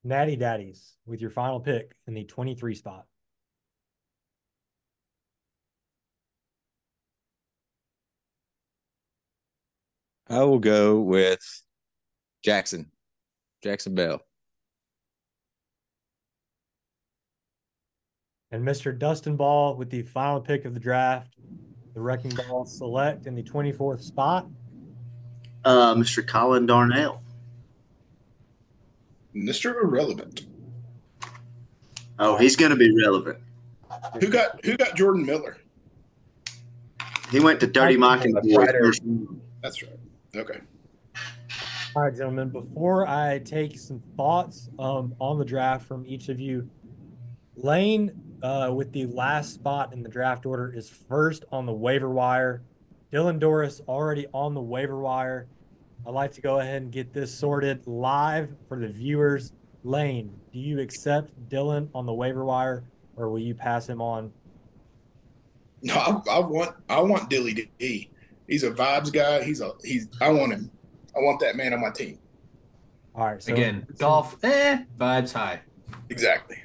[0.04, 3.06] Natty Daddies with your final pick in the 23 spot.
[10.28, 11.42] I will go with
[12.44, 12.90] Jackson,
[13.62, 14.22] Jackson Bell.
[18.52, 18.98] And Mr.
[18.98, 21.36] Dustin Ball with the final pick of the draft.
[21.94, 24.48] The Wrecking Ball select in the 24th spot.
[25.64, 26.26] Uh, Mr.
[26.26, 27.22] Colin Darnell.
[29.36, 29.82] Mr.
[29.82, 30.46] Irrelevant.
[32.20, 33.38] Oh, he's going to be relevant.
[34.20, 35.58] Who got who got Jordan Miller?
[37.30, 38.92] He went to Dirty Mike and the Ryder.
[39.62, 40.00] That's right.
[40.36, 40.60] Okay.
[41.96, 46.40] All right, gentlemen, before I take some thoughts um, on the draft from each of
[46.40, 46.70] you,
[47.56, 48.12] Lane,
[48.42, 52.64] uh, with the last spot in the draft order, is first on the waiver wire.
[53.12, 55.48] Dylan Doris already on the waiver wire.
[56.08, 59.54] I'd like to go ahead and get this sorted live for the viewers.
[59.84, 62.84] Lane, do you accept Dylan on the waiver wire,
[63.16, 64.32] or will you pass him on?
[65.84, 68.10] No, I, I want I want Dilly D.
[68.48, 69.44] He's a vibes guy.
[69.44, 70.72] He's a he's I want him.
[71.16, 72.20] I want that man on my team.
[73.16, 73.42] All right.
[73.42, 75.62] So Again, golf, eh, vibes high.
[76.10, 76.58] Exactly.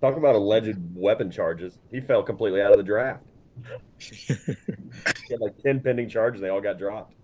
[0.00, 1.78] Talk about alleged weapon charges.
[1.90, 3.22] He fell completely out of the draft.
[3.98, 4.34] he
[5.30, 6.40] had like ten pending charges.
[6.40, 7.14] They all got dropped.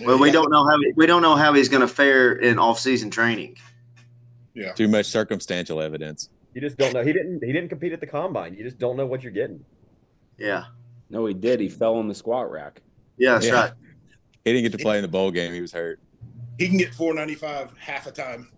[0.00, 3.10] Well, we don't know how we don't know how he's going to fare in off-season
[3.10, 3.56] training.
[4.54, 4.72] Yeah.
[4.72, 6.30] Too much circumstantial evidence.
[6.54, 7.04] You just don't know.
[7.04, 7.42] He didn't.
[7.44, 8.54] He didn't compete at the combine.
[8.54, 9.64] You just don't know what you're getting.
[10.36, 10.64] Yeah.
[11.10, 11.60] No, he did.
[11.60, 12.82] He fell on the squat rack.
[13.16, 13.52] Yeah, that's Yeah.
[13.52, 13.72] right.
[14.44, 15.52] He didn't get to play in the bowl game.
[15.52, 16.00] He was hurt.
[16.58, 18.50] He can get four ninety five half a time.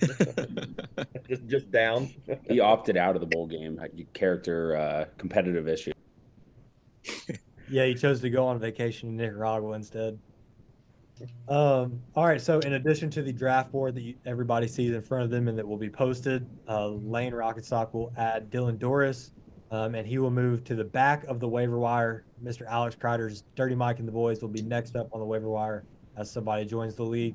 [1.28, 2.12] just just down.
[2.48, 3.80] He opted out of the bowl game.
[4.12, 5.92] Character uh, competitive issue.
[7.70, 10.18] Yeah, he chose to go on vacation in Nicaragua instead.
[11.48, 12.40] Um, all right.
[12.40, 15.48] So, in addition to the draft board that you, everybody sees in front of them
[15.48, 19.30] and that will be posted, uh, Lane Rocket Stock will add Dylan Doris,
[19.70, 22.26] um, and he will move to the back of the waiver wire.
[22.44, 22.66] Mr.
[22.66, 25.86] Alex Kreider's Dirty Mike and the boys will be next up on the waiver wire
[26.16, 27.34] as somebody joins the league.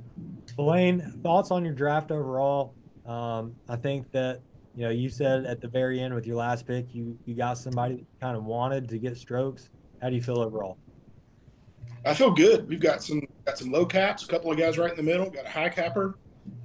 [0.58, 2.74] Lane, thoughts on your draft overall?
[3.06, 4.42] Um, I think that
[4.76, 7.58] you know you said at the very end with your last pick, you you got
[7.58, 9.70] somebody that you kind of wanted to get strokes.
[10.02, 10.78] How do you feel overall?
[12.06, 12.68] I feel good.
[12.68, 15.30] We've got some got some low caps, a couple of guys right in the middle,
[15.30, 16.18] got a high capper,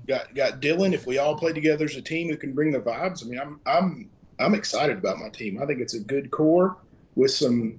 [0.07, 0.93] got got Dylan.
[0.93, 3.41] If we all play together as a team who can bring the vibes, I mean,
[3.41, 5.63] I'm I'm I'm excited about my team.
[5.63, 6.77] I think it's a good core
[7.15, 7.79] with some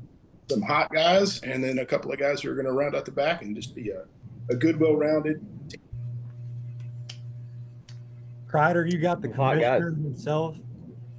[0.49, 3.05] some hot guys, and then a couple of guys who are going to round out
[3.05, 4.03] the back and just be a,
[4.49, 5.45] a good, well rounded.
[8.47, 10.57] Kreider, you got the Hot commissioner himself.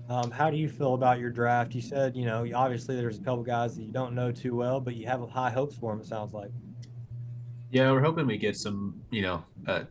[0.08, 1.74] Um, how do you feel about your draft?
[1.74, 4.78] You said, you know, obviously there's a couple guys that you don't know too well,
[4.78, 6.00] but you have high hopes for them.
[6.00, 6.50] It sounds like.
[7.70, 9.84] Yeah, we're hoping we get some, you know, uh,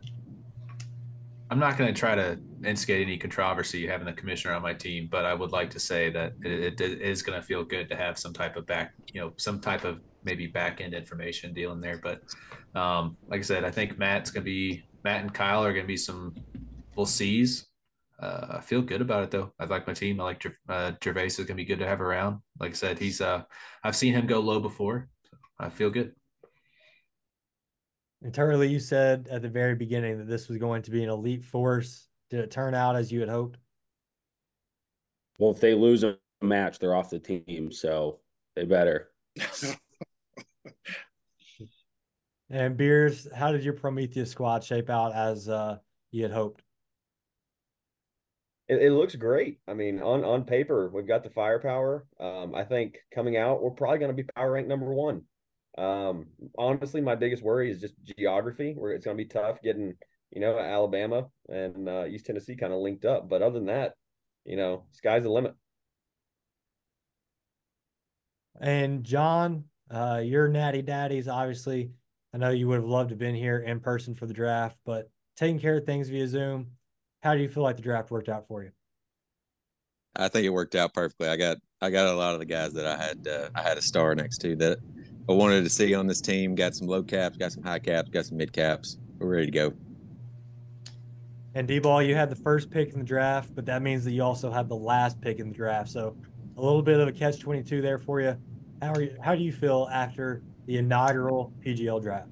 [1.50, 5.08] I'm not going to try to instigate any controversy having the commissioner on my team,
[5.10, 7.96] but I would like to say that it, it is going to feel good to
[7.96, 11.80] have some type of back, you know, some type of maybe back end information dealing
[11.80, 12.00] there.
[12.02, 12.22] But
[12.78, 15.84] um, like I said, I think Matt's going to be, Matt and Kyle are going
[15.84, 16.34] to be some,
[16.96, 17.66] we'll sees.
[18.20, 19.52] Uh, I feel good about it though.
[19.58, 20.20] I like my team.
[20.20, 22.40] I like uh, Gervais is going to be good to have around.
[22.58, 23.42] Like I said, he's, uh,
[23.82, 25.08] I've seen him go low before.
[25.30, 26.12] So I feel good.
[28.22, 31.10] And Turley, you said at the very beginning that this was going to be an
[31.10, 32.08] elite force.
[32.30, 33.58] Did it turn out as you had hoped?
[35.38, 38.20] Well, if they lose a match, they're off the team, so
[38.56, 39.10] they better.
[42.50, 45.78] And Beers, how did your Prometheus squad shape out as uh,
[46.10, 46.62] you had hoped?
[48.68, 49.58] It, it looks great.
[49.66, 52.06] I mean, on on paper, we've got the firepower.
[52.20, 55.22] Um, I think coming out, we're probably going to be power rank number one.
[55.76, 59.94] Um, honestly, my biggest worry is just geography, where it's going to be tough getting,
[60.30, 63.28] you know, Alabama and uh, East Tennessee kind of linked up.
[63.28, 63.94] But other than that,
[64.44, 65.54] you know, sky's the limit.
[68.60, 71.90] And John, uh, your natty daddies, obviously,
[72.32, 74.76] I know you would have loved to have been here in person for the draft,
[74.84, 76.68] but taking care of things via Zoom,
[77.22, 78.70] how do you feel like the draft worked out for you?
[80.16, 81.28] I think it worked out perfectly.
[81.28, 83.78] I got I got a lot of the guys that I had uh, I had
[83.78, 84.78] a star next to that
[85.28, 86.54] I wanted to see on this team.
[86.54, 88.98] Got some low caps, got some high caps, got some mid caps.
[89.18, 89.72] We're ready to go.
[91.56, 94.22] And D-ball, you had the first pick in the draft, but that means that you
[94.22, 95.88] also had the last pick in the draft.
[95.88, 96.16] So
[96.56, 98.36] a little bit of a catch twenty two there for you.
[98.82, 102.28] How are you, how do you feel after the inaugural PGL draft?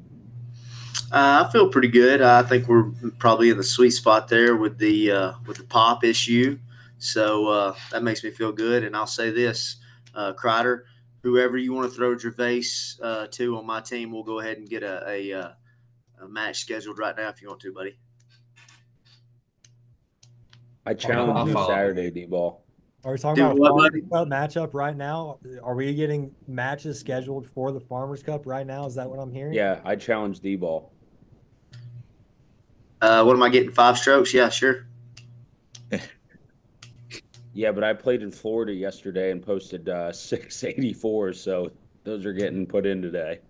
[1.11, 2.23] Uh, I feel pretty good.
[2.23, 6.05] I think we're probably in the sweet spot there with the uh, with the pop
[6.05, 6.59] issue.
[6.99, 8.85] So uh, that makes me feel good.
[8.85, 9.77] And I'll say this,
[10.15, 10.85] uh, Kreider,
[11.23, 12.65] whoever you want to throw Gervais
[13.03, 15.49] uh, to on my team, we'll go ahead and get a, a, uh,
[16.23, 17.99] a match scheduled right now if you want to, buddy.
[20.87, 22.62] I challenge you Saturday, D-ball.
[23.05, 25.39] Are we talking Dude, about Farmers Cup matchup right now?
[25.63, 28.87] Are we getting matches scheduled for the Farmers Cup right now?
[28.87, 29.55] Is that what I'm hearing?
[29.55, 30.93] Yeah, I challenge D-ball.
[33.01, 33.73] Uh, what am I getting?
[33.73, 34.33] Five strokes?
[34.33, 34.87] Yeah, sure.
[37.53, 41.73] yeah, but I played in Florida yesterday and posted uh, 684, so
[42.05, 43.41] those are getting put in today.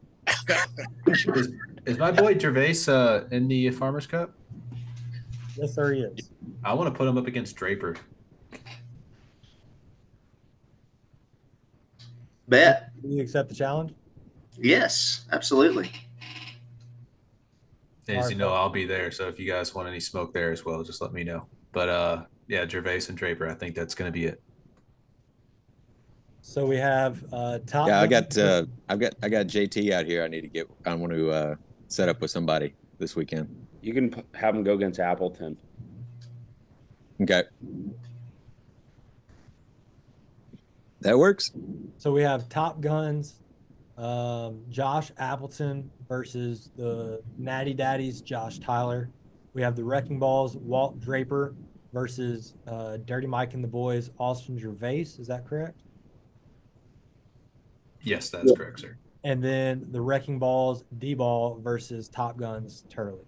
[1.09, 1.53] is,
[1.85, 4.33] is, my boy Gervais uh, in the Farmers Cup?
[5.57, 6.31] Yes, sir, he is.
[6.65, 7.97] I want to put him up against Draper.
[12.53, 12.91] Bet.
[13.03, 13.95] Do you accept the challenge?
[14.59, 15.91] Yes, absolutely.
[18.09, 19.11] As you know, I'll be there.
[19.11, 21.47] So if you guys want any smoke there as well, just let me know.
[21.73, 24.43] But uh yeah, Gervais and Draper, I think that's gonna be it.
[26.43, 30.05] So we have uh top Yeah, I got uh I've got I got JT out
[30.05, 30.23] here.
[30.23, 31.55] I need to get I want to uh
[31.89, 33.49] set up with somebody this weekend.
[33.81, 35.57] You can have him go against Appleton.
[37.23, 37.45] Okay.
[41.03, 41.51] That works.
[41.99, 43.41] So we have Top Guns,
[43.99, 49.11] um, Josh Appleton versus the Natty Daddies, Josh Tyler.
[49.53, 51.55] We have the Wrecking Balls, Walt Draper
[51.93, 55.09] versus uh, Dirty Mike and the Boys, Austin Gervais.
[55.19, 55.83] Is that correct?
[58.01, 58.57] Yes, that's yeah.
[58.57, 58.97] correct, sir.
[59.25, 63.27] And then the Wrecking Balls, D Ball versus Top Guns, Turley.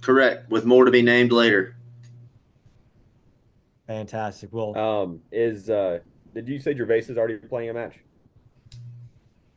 [0.00, 1.76] Correct, with more to be named later.
[3.92, 4.48] Fantastic.
[4.52, 5.98] Well, um, is uh,
[6.34, 7.96] did you say Gervais is already playing a match?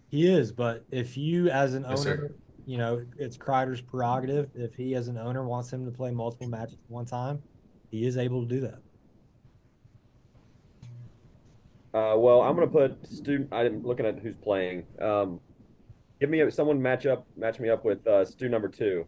[0.09, 2.35] He is, but if you, as an yes, owner, sir.
[2.65, 4.49] you know it's Kreider's prerogative.
[4.53, 7.41] If he, as an owner, wants him to play multiple matches at one time,
[7.91, 8.81] he is able to do that.
[11.97, 13.47] Uh, well, I'm going to put Stu.
[13.53, 14.83] I'm looking at who's playing.
[15.01, 15.39] Um,
[16.19, 19.05] give me a, someone match up, match me up with uh, Stu number two.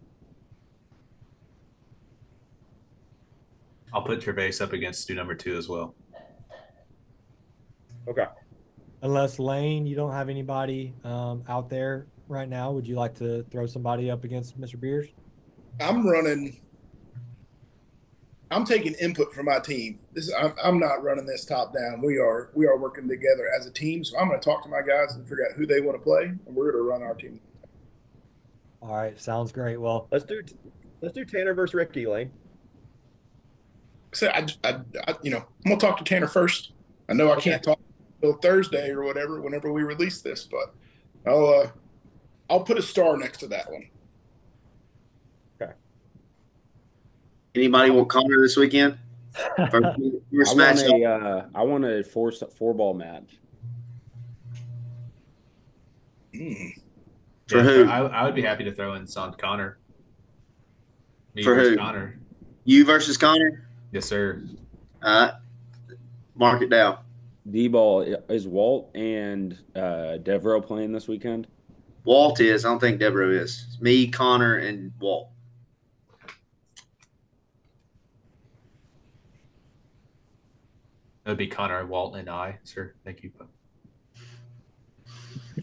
[3.94, 5.96] I'll put Gervais up against Stu number two as well.
[8.08, 8.26] Okay.
[9.02, 12.72] Unless Lane, you don't have anybody um, out there right now.
[12.72, 14.80] Would you like to throw somebody up against Mr.
[14.80, 15.08] Beers?
[15.80, 16.62] I'm running.
[18.50, 20.00] I'm taking input from my team.
[20.14, 22.02] This I'm, I'm not running this top down.
[22.02, 24.04] We are we are working together as a team.
[24.04, 26.04] So I'm going to talk to my guys and figure out who they want to
[26.04, 27.42] play, and we're going to run our team.
[28.82, 29.80] All right, sounds great.
[29.80, 30.42] Well, let's do
[31.02, 32.32] let's do Tanner versus Ricky Lane.
[34.14, 36.72] So I, I, I, you know, I'm gonna talk to Tanner first.
[37.10, 37.52] I know I okay.
[37.52, 37.80] can't talk
[38.22, 40.74] until Thursday or whatever, whenever we release this, but
[41.26, 41.70] I'll, uh,
[42.50, 43.90] I'll put a star next to that one.
[45.62, 45.74] Okay.
[47.56, 48.98] Anybody want Connor this weekend?
[49.72, 50.00] First,
[50.36, 50.78] first I match.
[50.84, 53.38] Want a, uh, I want a four four ball match.
[56.34, 56.74] Mm.
[57.48, 57.88] For yeah, who?
[57.88, 59.78] I, I, would be happy to throw in some Connor.
[61.34, 61.78] Me for who?
[61.78, 62.20] Connor.
[62.66, 63.67] You versus Connor.
[63.92, 64.44] Yes, sir.
[65.02, 65.32] Uh,
[66.36, 67.00] mark it down.
[67.50, 71.48] D ball is Walt and uh, Devereaux playing this weekend.
[72.04, 72.66] Walt is.
[72.66, 73.66] I don't think Devereaux is.
[73.68, 75.30] It's me, Connor, and Walt.
[81.24, 82.94] That would be Connor, Walt, and I, sir.
[83.04, 83.32] Thank you.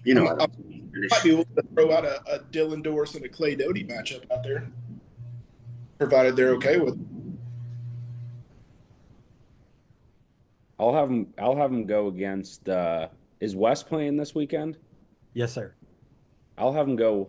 [0.02, 3.28] You know, I might be able to throw out a, a Dylan Doris and a
[3.28, 4.68] Clay Doty matchup out there,
[5.98, 6.94] provided they're okay with.
[6.94, 7.13] It.
[10.78, 11.32] I'll have him.
[11.38, 12.68] I'll have him go against.
[12.68, 13.08] Uh,
[13.40, 14.76] is West playing this weekend?
[15.34, 15.74] Yes, sir.
[16.56, 17.28] I'll have him go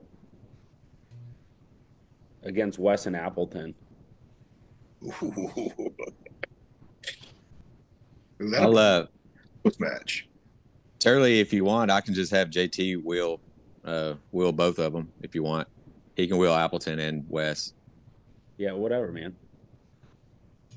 [2.43, 3.73] against Wes and Appleton.
[8.57, 9.05] I'll uh,
[9.79, 10.27] match.
[10.99, 13.39] Turley, if you want, I can just have JT wheel
[13.83, 15.67] uh, wheel both of them if you want.
[16.15, 17.73] He can wheel Appleton and Wes.
[18.57, 19.35] Yeah, whatever, man.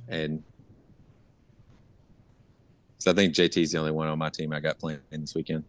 [0.09, 0.43] And
[2.99, 5.65] so I think JT's the only one on my team I got playing this weekend.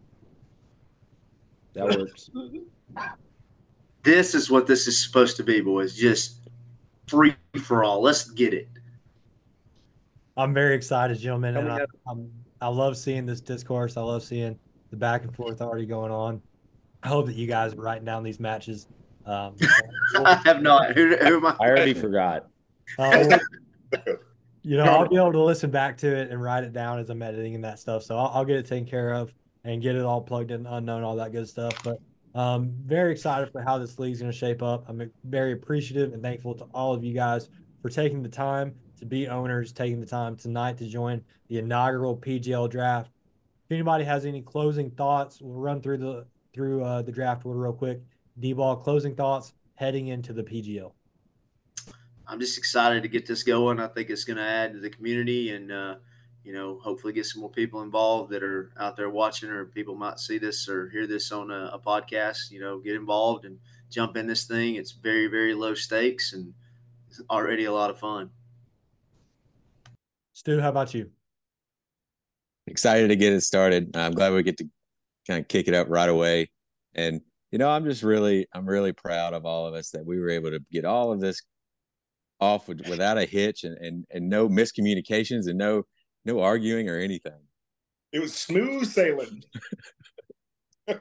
[1.73, 2.29] That works.
[4.03, 5.95] This is what this is supposed to be, boys.
[5.95, 6.49] Just
[7.07, 8.01] free for all.
[8.01, 8.67] Let's get it.
[10.37, 13.97] I'm very excited, gentlemen, and I, I'm, I love seeing this discourse.
[13.97, 14.57] I love seeing
[14.89, 16.41] the back and forth already going on.
[17.03, 18.87] I hope that you guys are writing down these matches.
[19.25, 19.55] Um,
[20.15, 20.93] I have not.
[20.93, 21.55] Who, who am I?
[21.59, 22.47] I already forgot.
[22.97, 23.37] uh,
[24.63, 27.09] you know, I'll be able to listen back to it and write it down as
[27.09, 28.03] I'm editing and that stuff.
[28.03, 29.33] So I'll, I'll get it taken care of
[29.63, 31.73] and get it all plugged in, unknown, all that good stuff.
[31.83, 31.99] But
[32.35, 34.85] um, very excited for how this league's going to shape up.
[34.87, 37.49] I'm very appreciative and thankful to all of you guys
[37.81, 42.17] for taking the time to be owners, taking the time tonight to join the inaugural
[42.17, 43.11] PGL draft.
[43.65, 47.59] If anybody has any closing thoughts, we'll run through the through uh, the draft order
[47.59, 48.01] real quick.
[48.39, 50.91] D-ball closing thoughts heading into the PGL.
[52.29, 53.79] I'm just excited to get this going.
[53.79, 55.95] I think it's going to add to the community and, uh,
[56.43, 59.95] you know, hopefully get some more people involved that are out there watching or people
[59.95, 63.57] might see this or hear this on a, a podcast, you know, get involved and
[63.89, 64.75] jump in this thing.
[64.75, 66.53] It's very, very low stakes and
[67.09, 68.29] it's already a lot of fun.
[70.33, 71.09] Stu, how about you?
[72.67, 73.97] Excited to get it started.
[73.97, 74.69] I'm glad we get to
[75.27, 76.51] kind of kick it up right away.
[76.93, 77.21] And
[77.51, 80.29] you know, I'm just really, I'm really proud of all of us that we were
[80.29, 81.41] able to get all of this
[82.39, 85.85] off with, without a hitch and, and and no miscommunications and no
[86.25, 87.39] no arguing or anything.
[88.11, 89.43] It was smooth sailing.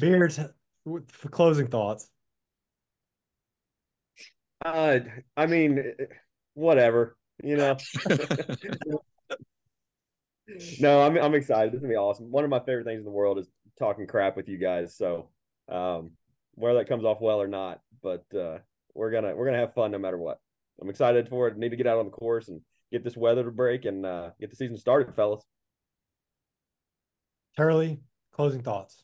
[0.00, 0.38] Beards,
[0.84, 2.10] for closing thoughts.
[4.64, 4.98] Uh,
[5.36, 5.94] I mean,
[6.54, 7.76] whatever, you know.
[10.80, 11.72] no, I'm I'm excited.
[11.72, 12.30] This is gonna be awesome.
[12.30, 14.96] One of my favorite things in the world is talking crap with you guys.
[14.96, 15.30] So,
[15.70, 16.12] um,
[16.54, 18.58] whether that comes off well or not, but uh,
[18.96, 20.38] we're gonna we're gonna have fun no matter what.
[20.80, 21.56] I'm excited for it.
[21.56, 22.60] Need to get out on the course and
[22.92, 25.44] get this weather to break and uh, get the season started, fellas.
[27.56, 28.00] Turley,
[28.32, 29.02] closing thoughts.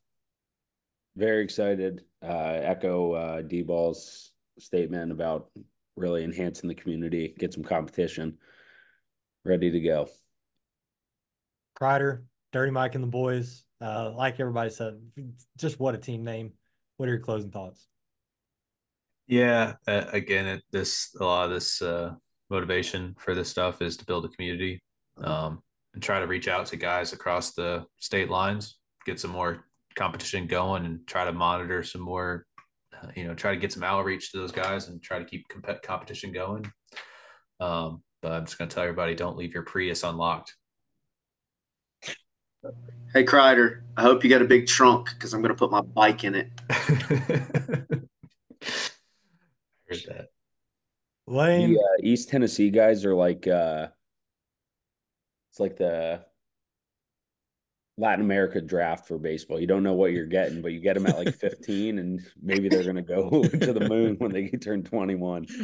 [1.16, 2.02] Very excited.
[2.22, 5.50] Uh, echo uh, D Ball's statement about
[5.96, 8.38] really enhancing the community, get some competition.
[9.44, 10.08] Ready to go.
[11.78, 12.22] Kreider,
[12.52, 13.64] Dirty Mike and the boys.
[13.80, 15.00] Uh, like everybody said,
[15.56, 16.52] just what a team name.
[16.96, 17.88] What are your closing thoughts?
[19.26, 22.14] Yeah, uh, again, it, this a lot of this uh,
[22.50, 24.82] motivation for this stuff is to build a community
[25.22, 25.62] um,
[25.94, 29.64] and try to reach out to guys across the state lines, get some more
[29.94, 32.46] competition going, and try to monitor some more.
[32.94, 35.46] Uh, you know, try to get some outreach to those guys and try to keep
[35.48, 36.70] comp- competition going.
[37.58, 40.54] Um, but I'm just going to tell everybody: don't leave your Prius unlocked.
[43.12, 45.80] Hey Kreider, I hope you got a big trunk because I'm going to put my
[45.80, 46.50] bike in it.
[49.92, 50.28] Heard that.
[51.26, 53.88] Lane, The uh, East Tennessee guys are like uh
[55.50, 56.24] it's like the
[57.98, 59.60] Latin America draft for baseball.
[59.60, 62.68] You don't know what you're getting, but you get them at like 15 and maybe
[62.68, 65.46] they're going to go to the moon when they turn 21.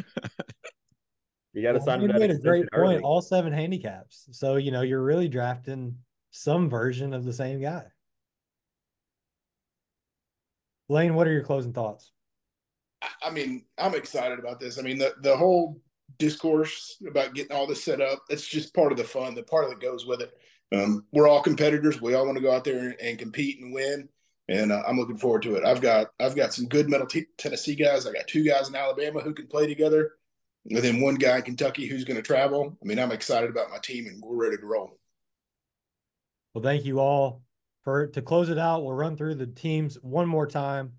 [1.55, 2.97] You got to well, sign you them made a great early.
[2.97, 3.05] point.
[3.05, 4.29] All seven handicaps.
[4.31, 5.97] So, you know, you're really drafting
[6.31, 7.85] some version of the same guy.
[10.89, 12.13] Lane, what are your closing thoughts?
[13.23, 14.79] I mean, I'm excited about this.
[14.79, 15.81] I mean, the the whole
[16.19, 19.69] discourse about getting all this set up, it's just part of the fun, the part
[19.69, 20.33] that goes with it.
[20.73, 22.01] Um, we're all competitors.
[22.01, 24.09] We all want to go out there and, and compete and win.
[24.49, 25.65] And uh, I'm looking forward to it.
[25.65, 28.07] I've got I've got some good Middle T- Tennessee guys.
[28.07, 30.13] I got two guys in Alabama who can play together,
[30.69, 32.77] and then one guy in Kentucky who's going to travel.
[32.83, 34.99] I mean, I'm excited about my team, and we're ready to roll.
[36.55, 37.43] Well, thank you all
[37.85, 38.85] for to close it out.
[38.85, 40.95] We'll run through the teams one more time.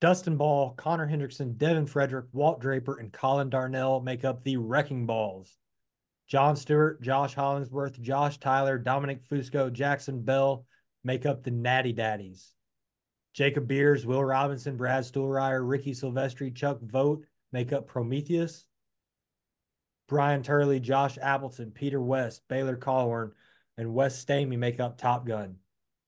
[0.00, 5.06] Dustin Ball, Connor Hendrickson, Devin Frederick, Walt Draper, and Colin Darnell make up the Wrecking
[5.06, 5.56] Balls.
[6.28, 10.66] John Stewart, Josh Hollingsworth, Josh Tyler, Dominic Fusco, Jackson Bell
[11.04, 12.52] make up the Natty Daddies.
[13.32, 18.64] Jacob Beers, Will Robinson, Brad Stuhlreier, Ricky Silvestri, Chuck Vogt make up Prometheus.
[20.08, 23.32] Brian Turley, Josh Appleton, Peter West, Baylor Collhorn,
[23.78, 25.56] and Wes Stamey make up Top Gun.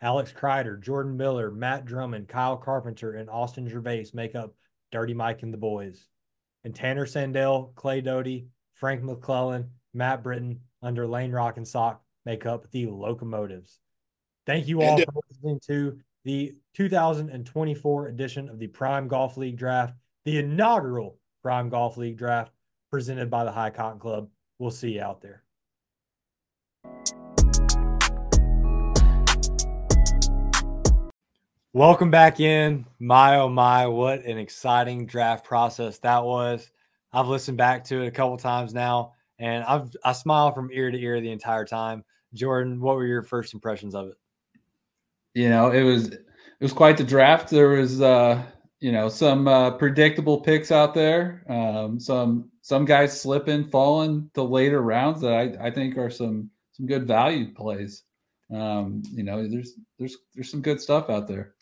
[0.01, 4.55] Alex Kreider, Jordan Miller, Matt Drummond, Kyle Carpenter, and Austin Gervais make up
[4.92, 6.09] Dirty Mike and the Boys.
[6.64, 12.46] And Tanner Sandell, Clay Doty, Frank McClellan, Matt Britton, under Lane Rock and Sock make
[12.46, 13.80] up the Locomotives.
[14.46, 19.57] Thank you all uh, for listening to the 2024 edition of the Prime Golf League
[19.57, 19.94] Draft,
[20.24, 22.53] the inaugural Prime Golf League Draft
[22.90, 24.28] presented by the High Cotton Club.
[24.59, 25.42] We'll see you out there.
[31.74, 32.86] Welcome back in.
[32.98, 36.70] My oh my, what an exciting draft process that was.
[37.12, 40.90] I've listened back to it a couple times now, and I've I smile from ear
[40.90, 42.04] to ear the entire time.
[42.32, 44.14] Jordan, what were your first impressions of it?
[45.34, 46.24] You know, it was it
[46.58, 47.50] was quite the draft.
[47.50, 48.42] There was uh,
[48.80, 51.44] you know, some uh, predictable picks out there.
[51.50, 56.48] Um, some some guys slipping, falling to later rounds that I, I think are some
[56.72, 58.04] some good value plays.
[58.50, 61.54] Um, you know, there's there's there's some good stuff out there.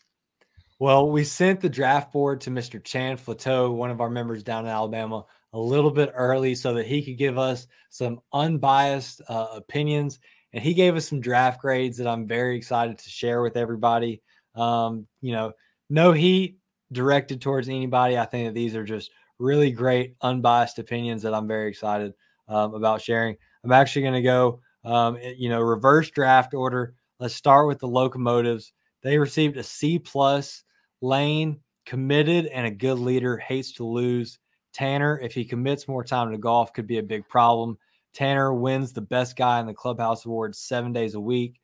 [0.79, 2.83] Well, we sent the draft board to Mr.
[2.83, 6.85] Chan Flateau, one of our members down in Alabama, a little bit early so that
[6.85, 10.19] he could give us some unbiased uh, opinions.
[10.53, 14.21] And he gave us some draft grades that I'm very excited to share with everybody.
[14.53, 15.53] Um, you know,
[15.89, 16.59] no heat
[16.91, 18.15] directed towards anybody.
[18.15, 19.09] I think that these are just
[19.39, 22.13] really great, unbiased opinions that I'm very excited
[22.47, 23.35] um, about sharing.
[23.63, 26.93] I'm actually going to go, um, you know, reverse draft order.
[27.19, 28.73] Let's start with the locomotives.
[29.01, 30.63] They received a C plus
[31.01, 34.39] Lane, committed and a good leader, hates to lose.
[34.73, 37.77] Tanner, if he commits more time to golf, could be a big problem.
[38.13, 41.59] Tanner wins the best guy in the clubhouse award seven days a week.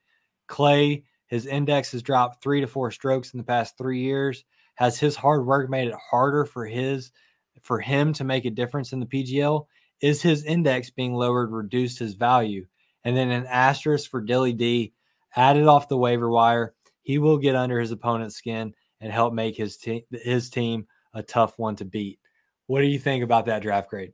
[0.47, 4.43] Clay, his index has dropped three to four strokes in the past three years.
[4.75, 7.11] Has his hard work made it harder for his
[7.61, 9.65] for him to make a difference in the PGL?
[10.01, 12.65] Is his index being lowered reduced his value?
[13.03, 14.93] And then an asterisk for Dilly D,
[15.36, 16.73] added off the waiver wire.
[17.01, 18.73] He will get under his opponent's skin
[19.04, 22.20] and help make his team his team a tough one to beat.
[22.68, 24.14] What do you think about that draft grade?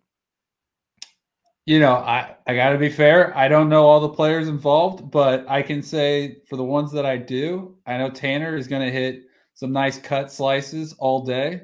[1.65, 3.37] You know, I, I got to be fair.
[3.37, 7.05] I don't know all the players involved, but I can say for the ones that
[7.05, 11.61] I do, I know Tanner is going to hit some nice cut slices all day,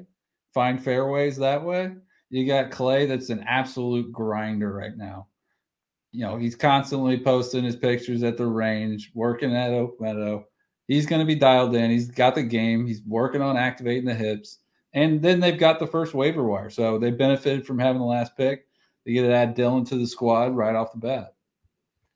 [0.54, 1.90] find fairways that way.
[2.30, 5.26] You got Clay that's an absolute grinder right now.
[6.12, 10.46] You know, he's constantly posting his pictures at the range, working at Oak Meadow
[10.88, 11.90] he's going to be dialed in.
[11.90, 12.86] He's got the game.
[12.86, 14.58] He's working on activating the hips.
[14.92, 16.70] And then they've got the first waiver wire.
[16.70, 18.66] So they benefited from having the last pick.
[19.04, 21.34] They get to add Dylan to the squad right off the bat.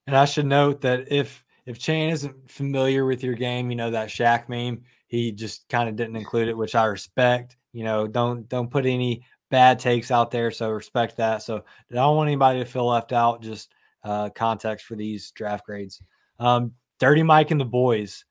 [0.06, 3.90] And I should note that if if Chan isn't familiar with your game, you know
[3.90, 7.56] that Shaq meme, he just kind of didn't include it, which I respect.
[7.72, 11.42] You know, don't don't put any bad takes out there, so respect that.
[11.42, 13.42] So I don't want anybody to feel left out.
[13.42, 16.02] Just uh, context for these draft grades.
[16.38, 18.24] Um, Dirty Mike and the boys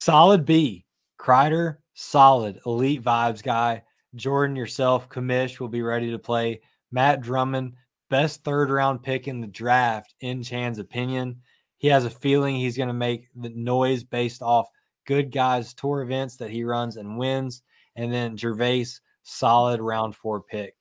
[0.00, 0.84] solid B.
[1.18, 3.82] Kreider, solid, elite vibes guy.
[4.14, 6.60] Jordan, yourself, commish will be ready to play.
[6.90, 7.74] Matt Drummond,
[8.08, 11.40] best third round pick in the draft, in Chan's opinion.
[11.78, 14.68] He has a feeling he's going to make the noise based off
[15.06, 17.62] good guys tour events that he runs and wins.
[17.96, 18.86] And then Gervais,
[19.22, 20.74] solid round four pick.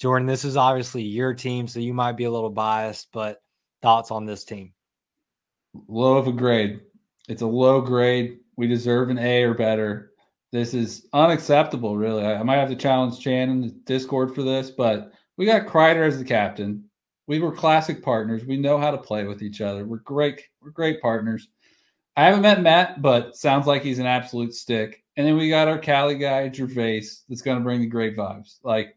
[0.00, 3.42] Jordan, this is obviously your team, so you might be a little biased, but
[3.80, 4.72] thoughts on this team?
[5.88, 6.80] Low of a grade.
[7.28, 8.38] It's a low grade.
[8.56, 10.12] We deserve an A or better.
[10.52, 12.24] This is unacceptable, really.
[12.24, 16.06] I, might have to challenge Chan in the Discord for this, but we got Kreider
[16.06, 16.84] as the captain.
[17.26, 18.44] We were classic partners.
[18.44, 19.84] We know how to play with each other.
[19.84, 20.42] We're great.
[20.60, 21.48] We're great partners.
[22.16, 25.02] I haven't met Matt, but sounds like he's an absolute stick.
[25.16, 28.58] And then we got our Cali guy, Gervais, that's going to bring the great vibes.
[28.62, 28.96] Like,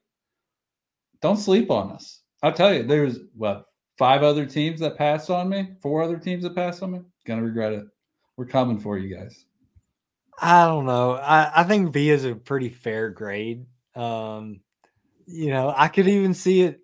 [1.22, 2.22] don't sleep on us.
[2.44, 3.66] I'll tell you, there's what
[3.98, 7.00] five other teams that passed on me, four other teams that passed on me.
[7.26, 7.88] Gonna regret it.
[8.38, 9.46] We're coming for you guys.
[10.40, 11.14] I don't know.
[11.14, 13.66] I, I think B is a pretty fair grade.
[13.96, 14.62] Um,
[15.26, 16.80] you know, I could even see it.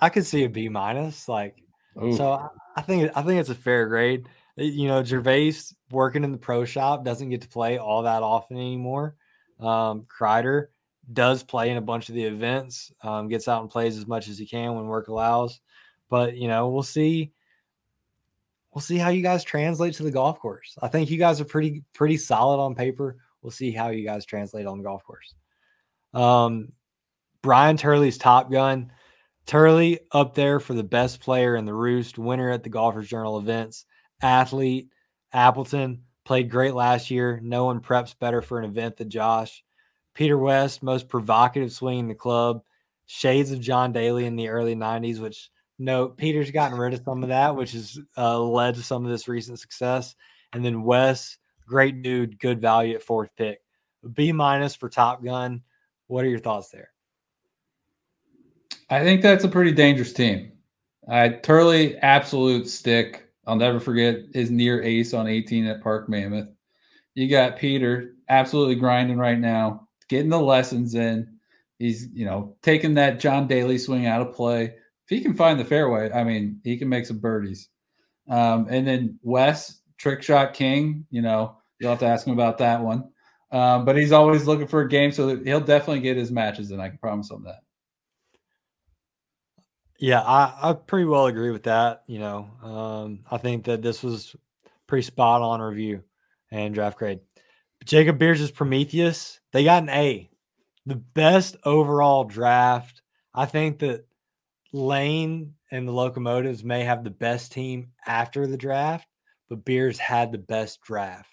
[0.00, 1.28] I could see a B minus.
[1.28, 1.56] Like,
[2.02, 2.14] Ooh.
[2.14, 4.28] so I, I think I think it's a fair grade.
[4.58, 5.54] Uh, you know, Gervais
[5.90, 9.16] working in the pro shop doesn't get to play all that often anymore.
[9.58, 10.66] Um, Kreider
[11.10, 14.28] does play in a bunch of the events, um, gets out and plays as much
[14.28, 15.60] as he can when work allows.
[16.10, 17.32] But you know, we'll see
[18.72, 20.76] we'll see how you guys translate to the golf course.
[20.80, 23.16] I think you guys are pretty pretty solid on paper.
[23.42, 25.34] We'll see how you guys translate on the golf course.
[26.14, 26.72] Um,
[27.42, 28.92] Brian Turley's Top Gun.
[29.44, 33.38] Turley up there for the best player in the Roost, winner at the Golfers Journal
[33.38, 33.86] events,
[34.22, 34.88] athlete.
[35.32, 37.40] Appleton played great last year.
[37.42, 39.64] No one preps better for an event than Josh.
[40.14, 42.62] Peter West, most provocative swing in the club.
[43.06, 45.50] Shades of John Daly in the early 90s, which
[45.82, 49.10] no, Peter's gotten rid of some of that, which has uh, led to some of
[49.10, 50.14] this recent success.
[50.52, 53.60] And then Wes, great dude, good value at fourth pick.
[54.14, 55.62] B minus for Top Gun.
[56.06, 56.90] What are your thoughts there?
[58.90, 60.52] I think that's a pretty dangerous team.
[61.08, 63.28] I Turley, absolute stick.
[63.46, 66.48] I'll never forget his near ace on 18 at Park Mammoth.
[67.14, 71.38] You got Peter absolutely grinding right now, getting the lessons in.
[71.80, 74.74] He's, you know, taking that John Daly swing out of play
[75.12, 77.68] he can find the fairway, I mean, he can make some birdies.
[78.28, 82.58] Um, and then Wes, trick shot king, you know, You'll have to ask him about
[82.58, 83.10] that one.
[83.50, 86.80] Um, but he's always looking for a game, so he'll definitely get his matches, and
[86.80, 87.58] I can promise him that.
[89.98, 92.04] Yeah, I, I pretty well agree with that.
[92.06, 94.36] You know, um, I think that this was
[94.86, 96.04] pretty spot on review
[96.52, 97.18] and draft grade.
[97.84, 100.30] Jacob Beers' is Prometheus, they got an A,
[100.86, 103.02] the best overall draft.
[103.34, 104.06] I think that
[104.72, 109.06] Lane and the Locomotives may have the best team after the draft,
[109.48, 111.28] but Beers had the best draft.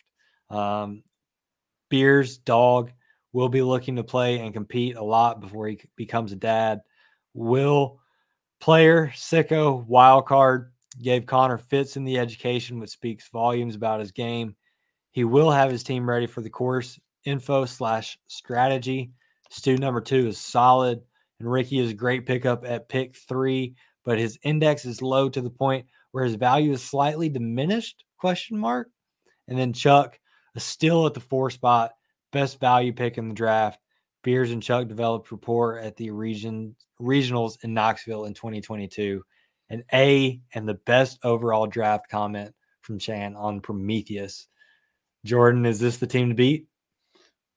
[0.50, 1.04] Um,
[1.90, 2.92] Beers, dog,
[3.32, 6.82] will be looking to play and compete a lot before he becomes a dad.
[7.34, 8.00] Will,
[8.60, 10.72] player, sicko, wild card,
[11.02, 14.56] gave Connor fits in the education, which speaks volumes about his game.
[15.12, 17.00] He will have his team ready for the course.
[17.26, 19.12] Info slash strategy.
[19.50, 21.02] Stu number two is solid,
[21.40, 25.42] and Ricky is a great pickup at pick three, but his index is low to
[25.42, 28.04] the point where his value is slightly diminished?
[28.18, 28.90] Question mark.
[29.48, 30.20] And then Chuck,
[30.56, 31.92] a still at the four spot,
[32.32, 33.80] best value pick in the draft.
[34.24, 39.24] Beers and Chuck developed rapport at the region regionals in Knoxville in 2022.
[39.70, 44.48] An A and the best overall draft comment from Chan on Prometheus.
[45.26, 46.68] Jordan, is this the team to beat?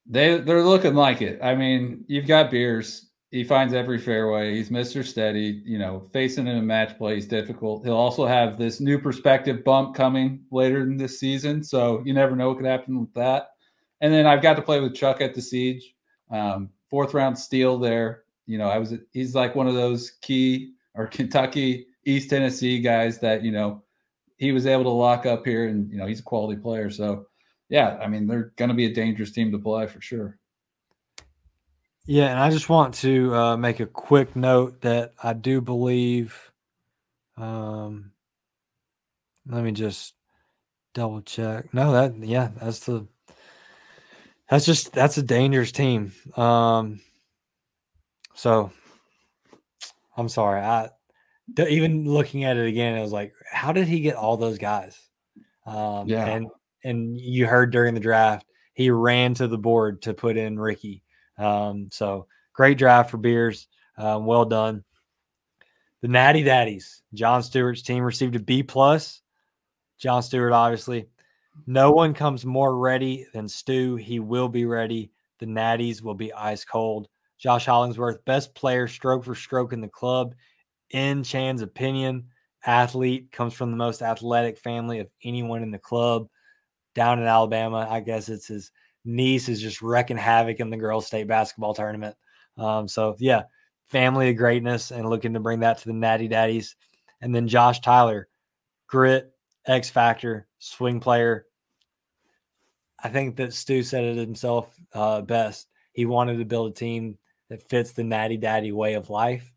[0.06, 1.40] They they're looking like it.
[1.42, 3.11] I mean, you've got Beers.
[3.32, 4.54] He finds every fairway.
[4.54, 5.02] He's Mr.
[5.02, 5.62] Steady.
[5.64, 7.82] You know, facing in a match play is difficult.
[7.82, 11.64] He'll also have this new perspective bump coming later in this season.
[11.64, 13.52] So you never know what could happen with that.
[14.02, 15.94] And then I've got to play with Chuck at the siege.
[16.30, 18.24] Um, fourth round steal there.
[18.44, 23.18] You know, I was he's like one of those key or Kentucky, East Tennessee guys
[23.20, 23.82] that, you know,
[24.36, 26.90] he was able to lock up here and you know, he's a quality player.
[26.90, 27.24] So
[27.70, 30.38] yeah, I mean, they're going to be a dangerous team to play for sure.
[32.06, 36.50] Yeah, and I just want to uh, make a quick note that I do believe.
[37.36, 38.12] Um,
[39.46, 40.14] let me just
[40.94, 41.72] double check.
[41.72, 43.06] No, that yeah, that's the
[44.48, 46.12] that's just that's a dangerous team.
[46.36, 47.00] Um,
[48.34, 48.72] so
[50.16, 50.60] I'm sorry.
[50.60, 50.90] I
[51.68, 54.98] even looking at it again, I was like, how did he get all those guys?
[55.66, 56.48] Um, yeah, and
[56.82, 61.04] and you heard during the draft, he ran to the board to put in Ricky.
[61.42, 63.68] Um, so great drive for Beers.
[63.96, 64.84] Um, well done.
[66.00, 69.22] The Natty Daddies, John Stewart's team received a B plus.
[69.98, 71.06] John Stewart, obviously.
[71.66, 73.96] No one comes more ready than Stu.
[73.96, 75.12] He will be ready.
[75.38, 77.08] The Natties will be ice cold.
[77.38, 80.34] Josh Hollingsworth, best player stroke for stroke in the club.
[80.90, 82.28] In Chan's opinion,
[82.64, 86.28] athlete comes from the most athletic family of anyone in the club
[86.94, 87.86] down in Alabama.
[87.88, 88.70] I guess it's his
[89.04, 92.16] niece is just wrecking havoc in the girls' state basketball tournament.
[92.56, 93.42] Um, so yeah,
[93.88, 96.76] family of greatness and looking to bring that to the Natty Daddies.
[97.20, 98.28] And then Josh Tyler,
[98.86, 99.32] grit,
[99.66, 101.46] X factor, swing player.
[103.02, 105.68] I think that Stu said it himself uh, best.
[105.92, 109.52] He wanted to build a team that fits the Natty Daddy way of life.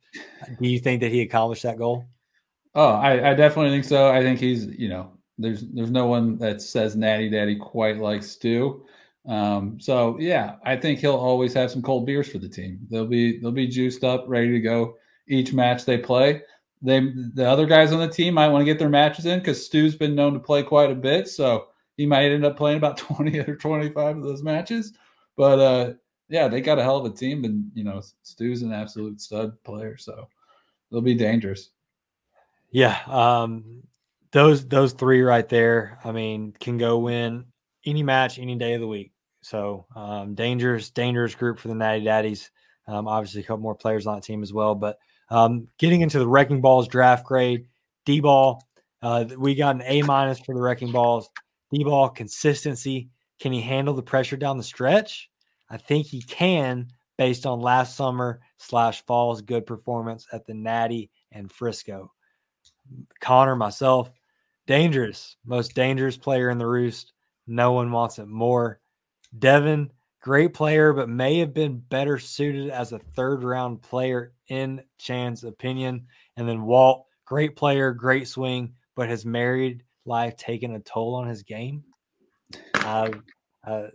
[0.62, 2.06] Do you think that he accomplished that goal?
[2.74, 4.12] Oh, I, I definitely think so.
[4.12, 8.24] I think he's, you know, there's there's no one that says Natty Daddy quite like
[8.24, 8.86] Stu.
[9.28, 12.80] Um, so yeah, I think he'll always have some cold beers for the team.
[12.90, 14.98] They'll be they'll be juiced up, ready to go
[15.28, 16.42] each match they play.
[16.82, 17.00] They
[17.34, 19.96] the other guys on the team might want to get their matches in because Stu's
[19.96, 21.68] been known to play quite a bit, so
[21.98, 24.94] he might end up playing about twenty or twenty five of those matches.
[25.36, 25.94] But uh,
[26.30, 29.62] yeah, they got a hell of a team, and you know Stu's an absolute stud
[29.64, 30.28] player, so
[30.92, 31.70] they'll be dangerous.
[32.70, 33.84] Yeah, um,
[34.32, 35.98] those those three right there.
[36.04, 37.46] I mean, can go win
[37.86, 39.12] any match any day of the week.
[39.46, 42.50] So um, dangerous, dangerous group for the Natty Daddies.
[42.88, 44.74] Um, obviously, a couple more players on that team as well.
[44.74, 44.98] But
[45.30, 47.68] um, getting into the Wrecking Balls draft grade,
[48.08, 48.66] D ball,
[49.04, 51.30] uh, we got an A minus for the Wrecking Balls.
[51.72, 53.10] D ball consistency.
[53.40, 55.30] Can he handle the pressure down the stretch?
[55.70, 61.12] I think he can, based on last summer slash fall's good performance at the Natty
[61.32, 62.12] and Frisco.
[63.22, 64.12] Connor, myself,
[64.66, 67.14] dangerous, most dangerous player in the roost.
[67.46, 68.80] No one wants it more.
[69.40, 74.82] Devin, great player, but may have been better suited as a third round player, in
[74.98, 76.08] Chan's opinion.
[76.38, 81.28] And then Walt, great player, great swing, but has married life taken a toll on
[81.28, 81.84] his game?
[82.76, 83.10] Uh,
[83.66, 83.88] uh,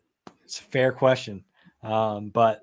[0.45, 1.45] it's a fair question.
[1.83, 2.61] Um, but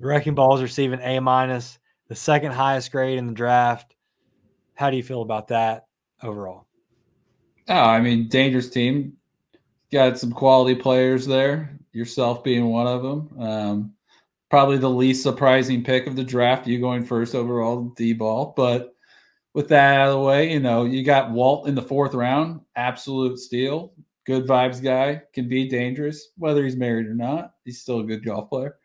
[0.00, 3.94] Wrecking Balls receiving A minus, the second highest grade in the draft.
[4.74, 5.86] How do you feel about that
[6.22, 6.66] overall?
[7.68, 9.14] Oh, I mean, dangerous team.
[9.92, 13.40] Got some quality players there yourself being one of them.
[13.40, 13.92] Um,
[14.50, 18.54] probably the least surprising pick of the draft, you going first overall, D ball.
[18.56, 18.94] But
[19.54, 22.60] with that out of the way, you know, you got Walt in the fourth round,
[22.76, 23.92] absolute steal.
[24.28, 27.54] good vibes guy, can be dangerous, whether he's married or not.
[27.64, 28.76] He's still a good golf player.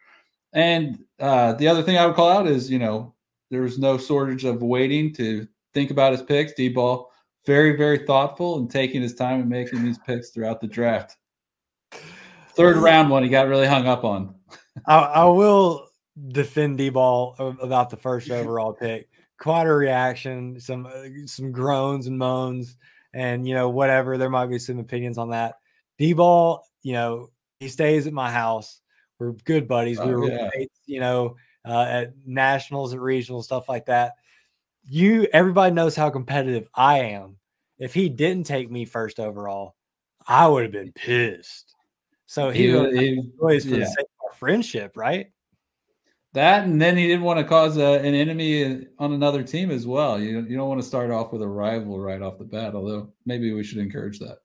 [0.53, 3.13] And uh, the other thing I would call out is, you know,
[3.51, 6.53] there's no shortage of waiting to think about his picks.
[6.53, 7.11] D ball,
[7.45, 11.17] very, very thoughtful and taking his time and making these picks throughout the draft.
[12.55, 14.35] Third round one, he got really hung up on.
[14.85, 15.87] I, I will
[16.29, 19.09] defend D ball about the first overall pick.
[19.39, 22.77] Quite a reaction, some uh, some groans and moans,
[23.13, 24.17] and you know whatever.
[24.17, 25.55] There might be some opinions on that.
[25.97, 27.29] D ball, you know,
[27.59, 28.79] he stays at my house.
[29.19, 29.99] We're good buddies.
[29.99, 30.49] We Oh, were yeah.
[30.53, 31.35] roommates, you know,
[31.65, 34.13] uh, at nationals, at regional stuff like that.
[34.85, 37.37] You, everybody knows how competitive I am.
[37.79, 39.75] If he didn't take me first overall,
[40.27, 41.72] I would have been pissed.
[42.25, 43.79] So he, He- would he- choice for yeah.
[43.79, 45.27] the sake of our friendship, right?
[46.33, 49.85] That and then he didn't want to cause a, an enemy on another team as
[49.85, 50.19] well.
[50.19, 52.73] You you don't want to start off with a rival right off the bat.
[52.73, 54.39] Although maybe we should encourage that.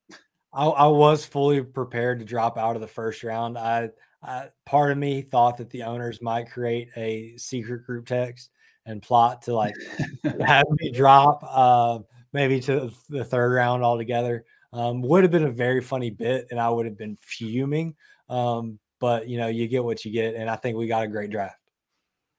[0.53, 3.57] I, I was fully prepared to drop out of the first round.
[3.57, 3.89] I,
[4.23, 8.51] I part of me thought that the owners might create a secret group text
[8.85, 9.75] and plot to like
[10.47, 12.01] have me drop uh,
[12.35, 14.45] maybe to the third round altogether.
[14.73, 17.95] Um, would have been a very funny bit, and I would have been fuming.
[18.29, 21.09] Um, but you know, you get what you get, and I think we got a
[21.09, 21.59] great draft.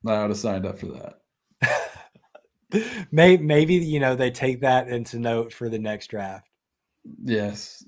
[0.06, 1.16] I would have signed up for that.
[3.12, 6.48] Maybe, maybe you know they take that into note for the next draft.
[7.24, 7.84] Yes.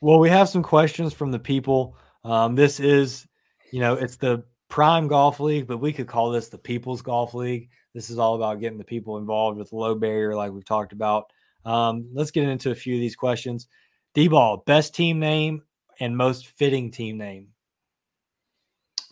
[0.00, 1.96] Well, we have some questions from the people.
[2.24, 3.26] Um, this is,
[3.72, 7.34] you know, it's the Prime Golf League, but we could call this the People's Golf
[7.34, 7.70] League.
[7.94, 11.32] This is all about getting the people involved with low barrier, like we've talked about.
[11.64, 13.66] Um, let's get into a few of these questions.
[14.14, 15.62] D ball, best team name
[16.00, 17.48] and most fitting team name.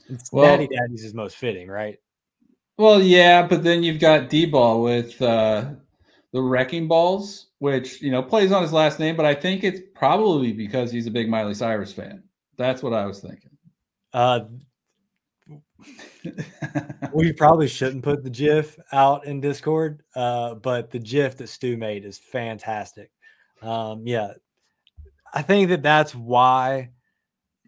[0.08, 1.98] It's Well- Daddy Daddy's is most fitting, right?
[2.78, 5.70] Well, yeah, but then you've got D ball with uh,
[6.32, 9.80] the wrecking balls, which you know plays on his last name, but I think it's
[9.94, 12.22] probably because he's a big Miley Cyrus fan.
[12.56, 13.50] That's what I was thinking.
[14.12, 14.40] Uh,
[17.12, 21.76] we probably shouldn't put the GIF out in Discord, uh, but the GIF that Stu
[21.76, 23.10] made is fantastic.
[23.60, 24.32] Um, yeah,
[25.32, 26.90] I think that that's why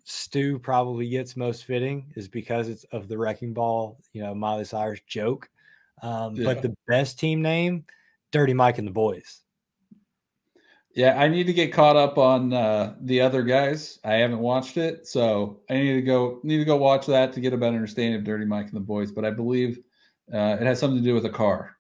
[0.04, 4.64] Stu probably gets most fitting is because it's of the wrecking ball, you know, Miley
[4.64, 5.48] Cyrus joke.
[6.02, 6.44] Um, Yeah.
[6.44, 7.84] But the best team name,
[8.30, 9.40] Dirty Mike and the Boys.
[10.94, 13.98] Yeah, I need to get caught up on uh, the other guys.
[14.04, 17.40] I haven't watched it, so I need to go need to go watch that to
[17.40, 19.10] get a better understanding of Dirty Mike and the Boys.
[19.10, 19.80] But I believe
[20.32, 21.76] uh, it has something to do with a car.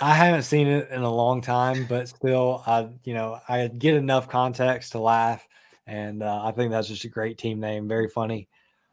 [0.00, 3.94] I haven't seen it in a long time, but still, I you know I get
[3.94, 5.46] enough context to laugh,
[5.86, 8.48] and uh, I think that's just a great team name, very funny.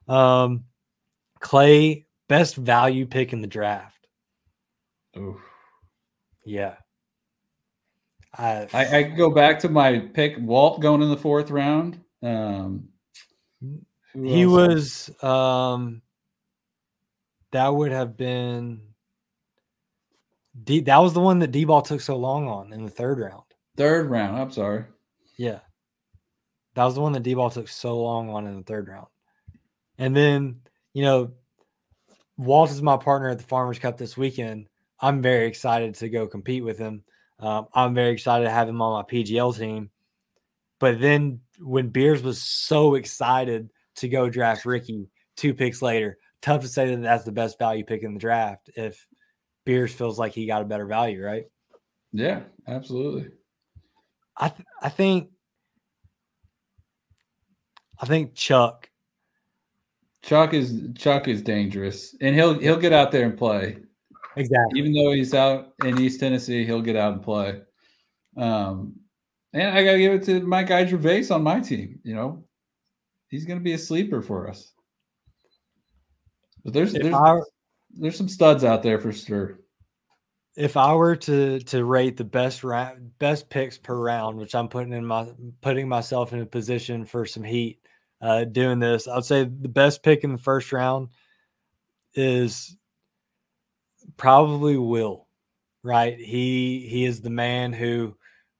[0.10, 0.66] Um,
[1.39, 4.08] Clay, best value pick in the draft.
[5.18, 5.39] Oof.
[6.43, 6.76] Yeah,
[8.38, 12.00] I, I, I go back to my pick, Walt going in the fourth round.
[12.22, 12.90] Um,
[14.14, 16.02] he was um,
[17.52, 18.82] that would have been
[20.64, 23.20] D, that was the one that D ball took so long on in the third
[23.20, 23.44] round.
[23.76, 24.38] third round.
[24.38, 24.86] I'm sorry.
[25.38, 25.60] Yeah.
[26.76, 29.08] That was the one that D ball took so long on in the third round.
[29.98, 30.62] And then,
[30.94, 31.32] you know,
[32.38, 34.68] Walt is my partner at the Farmers Cup this weekend.
[35.00, 37.04] I'm very excited to go compete with him.
[37.40, 39.90] Um, I'm very excited to have him on my PGL team.
[40.80, 46.62] But then when Beers was so excited to go draft Ricky two picks later, tough
[46.62, 49.06] to say that that's the best value pick in the draft if
[49.66, 51.46] Beers feels like he got a better value, right?
[52.14, 53.30] Yeah, absolutely.
[54.38, 55.30] I th- I think
[58.00, 58.90] I think Chuck.
[60.22, 63.78] Chuck is Chuck is dangerous, and he'll he'll get out there and play.
[64.40, 64.80] Exactly.
[64.80, 67.62] Even though he's out in East Tennessee, he'll get out and play.
[68.38, 68.96] Um,
[69.54, 72.00] and I gotta give it to my guy Gervais on my team.
[72.04, 72.44] You know,
[73.30, 74.74] he's gonna be a sleeper for us.
[76.64, 77.40] But there's there's, I-
[77.92, 79.60] there's some studs out there for sure.
[80.56, 84.68] If I were to to rate the best round, best picks per round, which I'm
[84.68, 85.28] putting in my
[85.62, 87.80] putting myself in a position for some heat,
[88.22, 91.10] uh, doing this, I'd say the best pick in the first round
[92.16, 92.76] is
[94.16, 95.28] probably Will.
[95.84, 96.18] Right?
[96.18, 98.16] He he is the man who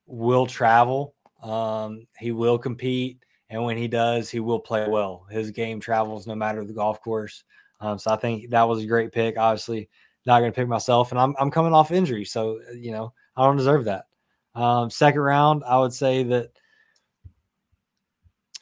[0.06, 1.14] will travel.
[1.42, 5.26] Um, he will compete, and when he does, he will play well.
[5.30, 7.44] His game travels no matter the golf course.
[7.80, 9.36] Um, so I think that was a great pick.
[9.36, 9.88] Obviously,
[10.26, 13.12] not going to pick myself, and I'm I'm coming off injury, so uh, you know
[13.36, 14.06] I don't deserve that.
[14.54, 16.50] Um, second round, I would say that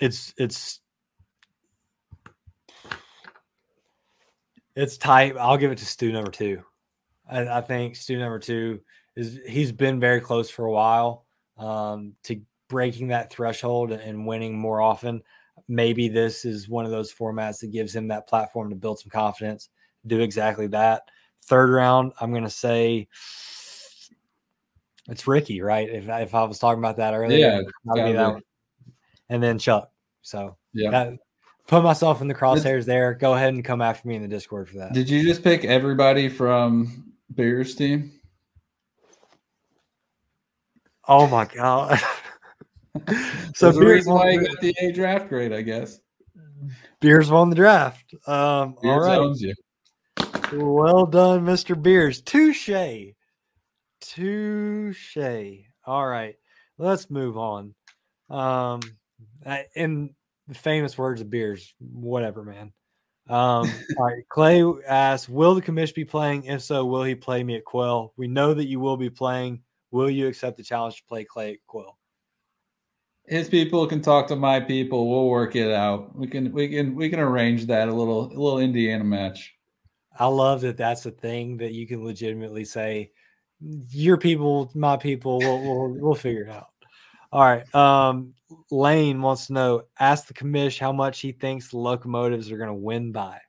[0.00, 0.80] it's it's
[4.74, 5.36] it's tight.
[5.38, 6.62] I'll give it to Stu number two.
[7.28, 8.80] I, I think Stu number two
[9.16, 11.26] is he's been very close for a while
[11.58, 15.22] um, to breaking that threshold and winning more often.
[15.68, 19.10] Maybe this is one of those formats that gives him that platform to build some
[19.10, 19.68] confidence,
[20.06, 21.02] do exactly that.
[21.44, 23.08] Third round, I'm going to say
[25.08, 25.88] it's Ricky, right?
[25.88, 28.42] If, if I was talking about that earlier, yeah, that
[29.28, 29.90] and then Chuck.
[30.22, 31.12] So yeah, that,
[31.66, 33.14] put myself in the crosshairs there.
[33.14, 34.92] Go ahead and come after me in the Discord for that.
[34.92, 38.12] Did you just pick everybody from Beers team?
[41.06, 42.00] Oh my god!
[43.54, 46.00] so the reason why you got the A draft grade, I guess.
[47.00, 48.14] Beers won the draft.
[48.26, 49.54] Um, all right.
[50.52, 51.80] Well done, Mr.
[51.80, 52.22] Beers.
[52.22, 53.12] Touche.
[54.00, 55.16] Touche.
[55.84, 56.36] All right.
[56.78, 57.74] Let's move on.
[58.30, 58.80] Um,
[59.74, 60.14] in
[60.48, 62.72] the famous words of Beers, whatever, man.
[63.28, 64.28] Um, all right.
[64.28, 66.44] Clay asks, Will the commission be playing?
[66.44, 68.12] If so, will he play me at Quell?
[68.16, 69.62] We know that you will be playing.
[69.90, 71.96] Will you accept the challenge to play Clay at Quill?
[73.26, 75.10] His people can talk to my people.
[75.10, 76.16] We'll work it out.
[76.16, 79.52] We can we can we can arrange that a little a little Indiana match.
[80.18, 83.10] I love that that's a thing that you can legitimately say,
[83.60, 86.68] your people, my people, we'll we'll, we'll figure it out.
[87.32, 87.74] All right.
[87.74, 88.34] Um,
[88.70, 92.74] Lane wants to know, ask the commish how much he thinks locomotives are going to
[92.74, 93.40] win by.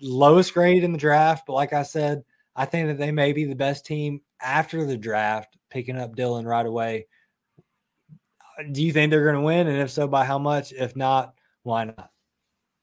[0.00, 2.24] Lowest grade in the draft, but like I said,
[2.54, 6.44] I think that they may be the best team after the draft, picking up Dylan
[6.44, 7.06] right away.
[8.72, 9.68] Do you think they're going to win?
[9.68, 10.72] And if so, by how much?
[10.72, 12.10] If not, why not?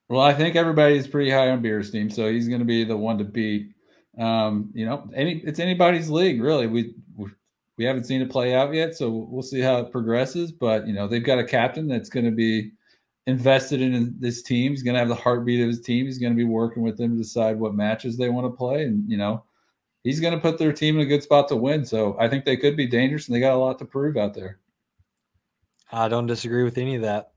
[0.08, 2.96] Well, I think everybody's pretty high on Beer's team, so he's going to be the
[2.96, 3.72] one to beat.
[4.18, 6.68] Um, you know, any it's anybody's league, really.
[6.68, 6.94] We
[7.78, 10.52] we haven't seen it play out yet, so we'll see how it progresses.
[10.52, 12.72] But you know, they've got a captain that's going to be
[13.28, 14.72] invested in this team.
[14.72, 16.06] He's going to have the heartbeat of his team.
[16.06, 18.84] He's going to be working with them to decide what matches they want to play,
[18.84, 19.44] and you know,
[20.04, 21.86] he's going to put their team in a good spot to win.
[21.86, 24.34] So I think they could be dangerous, and they got a lot to prove out
[24.34, 24.60] there.
[25.92, 27.32] I don't disagree with any of that.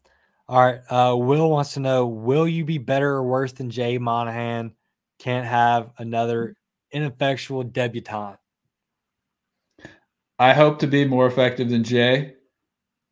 [0.48, 0.80] All right.
[0.88, 4.72] Uh, Will wants to know Will you be better or worse than Jay Monahan?
[5.18, 6.56] Can't have another
[6.90, 8.38] ineffectual debutante.
[10.38, 12.34] I hope to be more effective than Jay.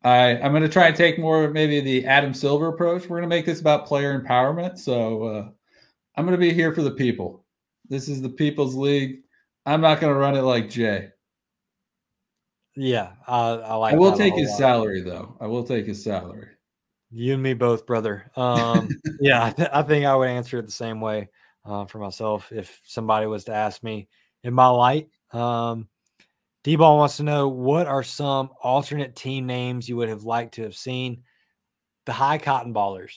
[0.05, 3.03] I, I'm going to try and take more maybe the Adam Silver approach.
[3.03, 4.79] We're going to make this about player empowerment.
[4.79, 5.49] So uh,
[6.17, 7.45] I'm going to be here for the people.
[7.89, 9.23] This is the People's League.
[9.65, 11.09] I'm not going to run it like Jay.
[12.77, 13.95] Yeah, uh, I like.
[13.95, 14.59] I will take his lot.
[14.59, 15.37] salary though.
[15.41, 16.49] I will take his salary.
[17.11, 18.31] You and me both, brother.
[18.37, 18.89] Um,
[19.21, 21.31] yeah, I, th- I, think I would answer it the same way
[21.65, 24.09] uh, for myself if somebody was to ask me
[24.43, 25.09] in my light.
[25.33, 25.89] Um,
[26.67, 30.65] D-ball wants to know what are some alternate team names you would have liked to
[30.65, 31.23] have seen.
[32.07, 33.13] The High Cotton Ballers.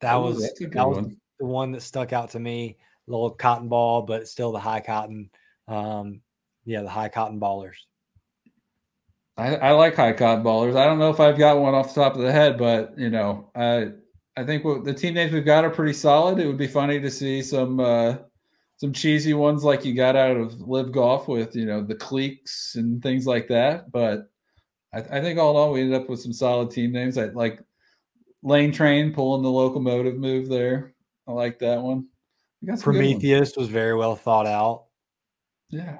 [0.00, 1.06] That Ooh, was that was
[1.38, 2.78] the one that stuck out to me.
[3.06, 5.28] Little cotton ball, but still the high cotton.
[5.68, 6.22] Um,
[6.64, 7.76] yeah, the high cotton ballers.
[9.36, 10.74] I, I like high cotton ballers.
[10.74, 13.10] I don't know if I've got one off the top of the head, but you
[13.10, 13.88] know, I
[14.38, 16.38] I think what, the team names we've got are pretty solid.
[16.38, 18.16] It would be funny to see some uh,
[18.82, 22.74] some cheesy ones like you got out of LIV Golf with you know the cliques
[22.74, 23.92] and things like that.
[23.92, 24.28] But
[24.92, 27.16] I, I think all in all, we ended up with some solid team names.
[27.16, 27.60] I like
[28.42, 30.94] Lane Train pulling the locomotive move there.
[31.28, 32.08] I like that one.
[32.80, 34.86] Prometheus was very well thought out.
[35.70, 35.98] Yeah.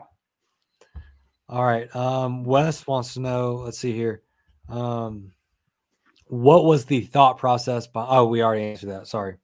[1.48, 1.94] All right.
[1.94, 3.62] Um, Wes wants to know.
[3.64, 4.22] Let's see here.
[4.68, 5.30] Um,
[6.26, 7.86] what was the thought process?
[7.86, 9.06] By, oh, we already answered that.
[9.06, 9.36] Sorry.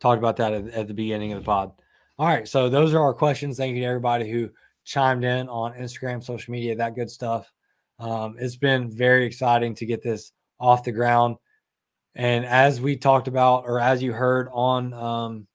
[0.00, 1.72] Talked about that at, at the beginning of the pod.
[2.20, 2.46] All right.
[2.46, 3.56] So those are our questions.
[3.56, 4.50] Thank you to everybody who
[4.84, 7.50] chimed in on Instagram, social media, that good stuff.
[7.98, 11.36] Um, it's been very exciting to get this off the ground.
[12.14, 15.46] And as we talked about, or as you heard on um,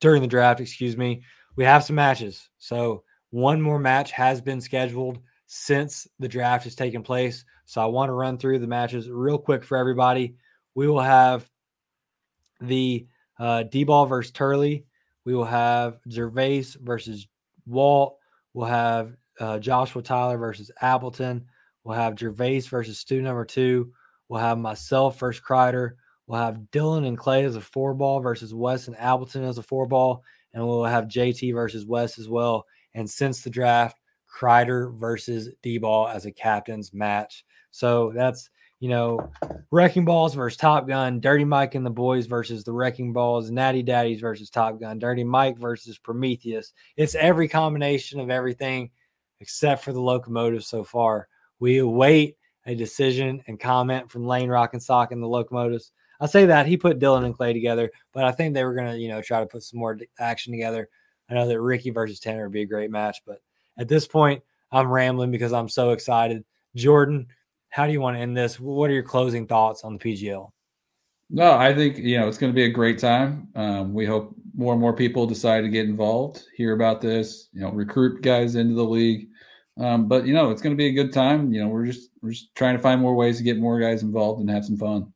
[0.00, 1.22] during the draft, excuse me,
[1.54, 2.48] we have some matches.
[2.56, 7.44] So one more match has been scheduled since the draft has taken place.
[7.66, 10.36] So I want to run through the matches real quick for everybody.
[10.74, 11.46] We will have
[12.62, 13.06] the
[13.38, 14.86] uh, D ball versus Turley.
[15.24, 17.26] We will have Gervais versus
[17.66, 18.16] Walt.
[18.54, 21.46] We'll have uh, Joshua Tyler versus Appleton.
[21.84, 23.92] We'll have Gervais versus Stu number two.
[24.28, 25.92] We'll have myself versus Kreider.
[26.26, 29.62] We'll have Dylan and Clay as a four ball versus Wes and Appleton as a
[29.62, 30.22] four ball.
[30.54, 32.66] And we'll have JT versus Wes as well.
[32.94, 33.98] And since the draft,
[34.32, 37.44] Kreider versus D ball as a captain's match.
[37.70, 38.48] So that's,
[38.82, 39.30] you know,
[39.70, 43.80] Wrecking Balls versus Top Gun, Dirty Mike and the Boys versus the Wrecking Balls, Natty
[43.80, 46.72] Daddies versus Top Gun, Dirty Mike versus Prometheus.
[46.96, 48.90] It's every combination of everything
[49.38, 51.28] except for the locomotive so far.
[51.60, 55.92] We await a decision and comment from Lane Rock and Sock and the locomotives.
[56.20, 58.90] I say that he put Dylan and Clay together, but I think they were going
[58.90, 60.88] to, you know, try to put some more action together.
[61.30, 63.42] I know that Ricky versus Tanner would be a great match, but
[63.78, 66.42] at this point, I'm rambling because I'm so excited.
[66.74, 67.28] Jordan,
[67.72, 68.60] how do you want to end this?
[68.60, 70.50] What are your closing thoughts on the PGL?
[71.30, 73.48] No, I think you know it's going to be a great time.
[73.54, 77.62] Um, we hope more and more people decide to get involved, hear about this, you
[77.62, 79.28] know, recruit guys into the league.
[79.80, 81.50] Um, but you know, it's going to be a good time.
[81.50, 84.02] You know, we're just we're just trying to find more ways to get more guys
[84.02, 85.10] involved and have some fun.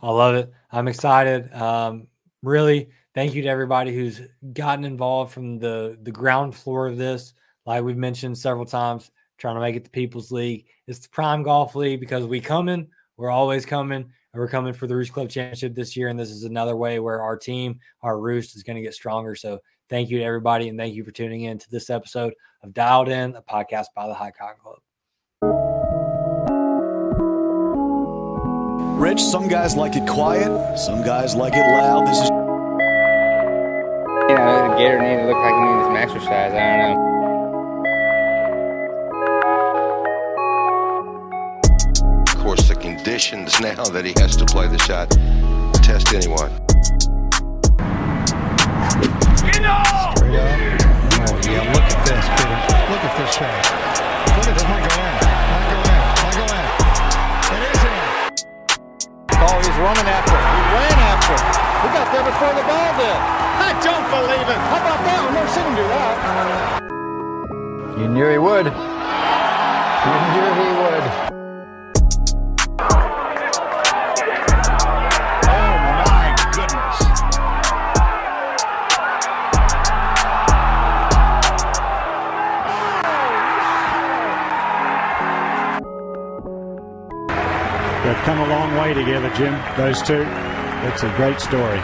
[0.00, 0.52] I love it.
[0.70, 1.52] I'm excited.
[1.52, 2.06] Um,
[2.44, 4.20] really, thank you to everybody who's
[4.52, 7.34] gotten involved from the the ground floor of this.
[7.66, 10.66] Like we've mentioned several times, trying to make it the People's League.
[10.86, 12.88] It's the Prime Golf League because we coming.
[13.16, 14.04] We're always coming.
[14.32, 17.00] And we're coming for the Roost Club Championship this year, and this is another way
[17.00, 19.34] where our team, our Roost, is going to get stronger.
[19.34, 22.74] So thank you to everybody, and thank you for tuning in to this episode of
[22.74, 24.78] Dialed In, a podcast by the High Cotton Club.
[29.00, 32.06] Rich, some guys like it quiet, some guys like it loud.
[32.06, 32.28] This is.
[34.28, 36.52] You know, the Gator needed to look like he needed some exercise.
[36.52, 37.17] I don't know.
[42.98, 45.08] Conditions now that he has to play the shot
[45.86, 46.50] test anyone.
[49.38, 50.18] Straight up.
[50.18, 50.26] Oh,
[51.46, 52.58] yeah, look at this, Peter.
[52.90, 53.54] Look at this shot.
[54.34, 54.66] Look at this.
[54.66, 55.14] Might go in.
[55.14, 56.02] Might go in.
[56.26, 56.66] Might go in.
[57.54, 58.02] It is in.
[59.46, 60.34] Oh, he's running after.
[60.34, 60.42] it.
[60.42, 61.38] He ran after.
[61.38, 61.54] it.
[61.78, 63.18] He got there before the ball did.
[63.62, 64.58] I don't believe it.
[64.74, 65.22] How about that?
[65.22, 66.18] I've never seen him do that.
[67.94, 68.66] You knew he would.
[68.66, 71.37] You knew he would.
[88.28, 89.58] Come a long way together, Jim.
[89.78, 90.22] Those two.
[90.86, 91.80] It's a great story.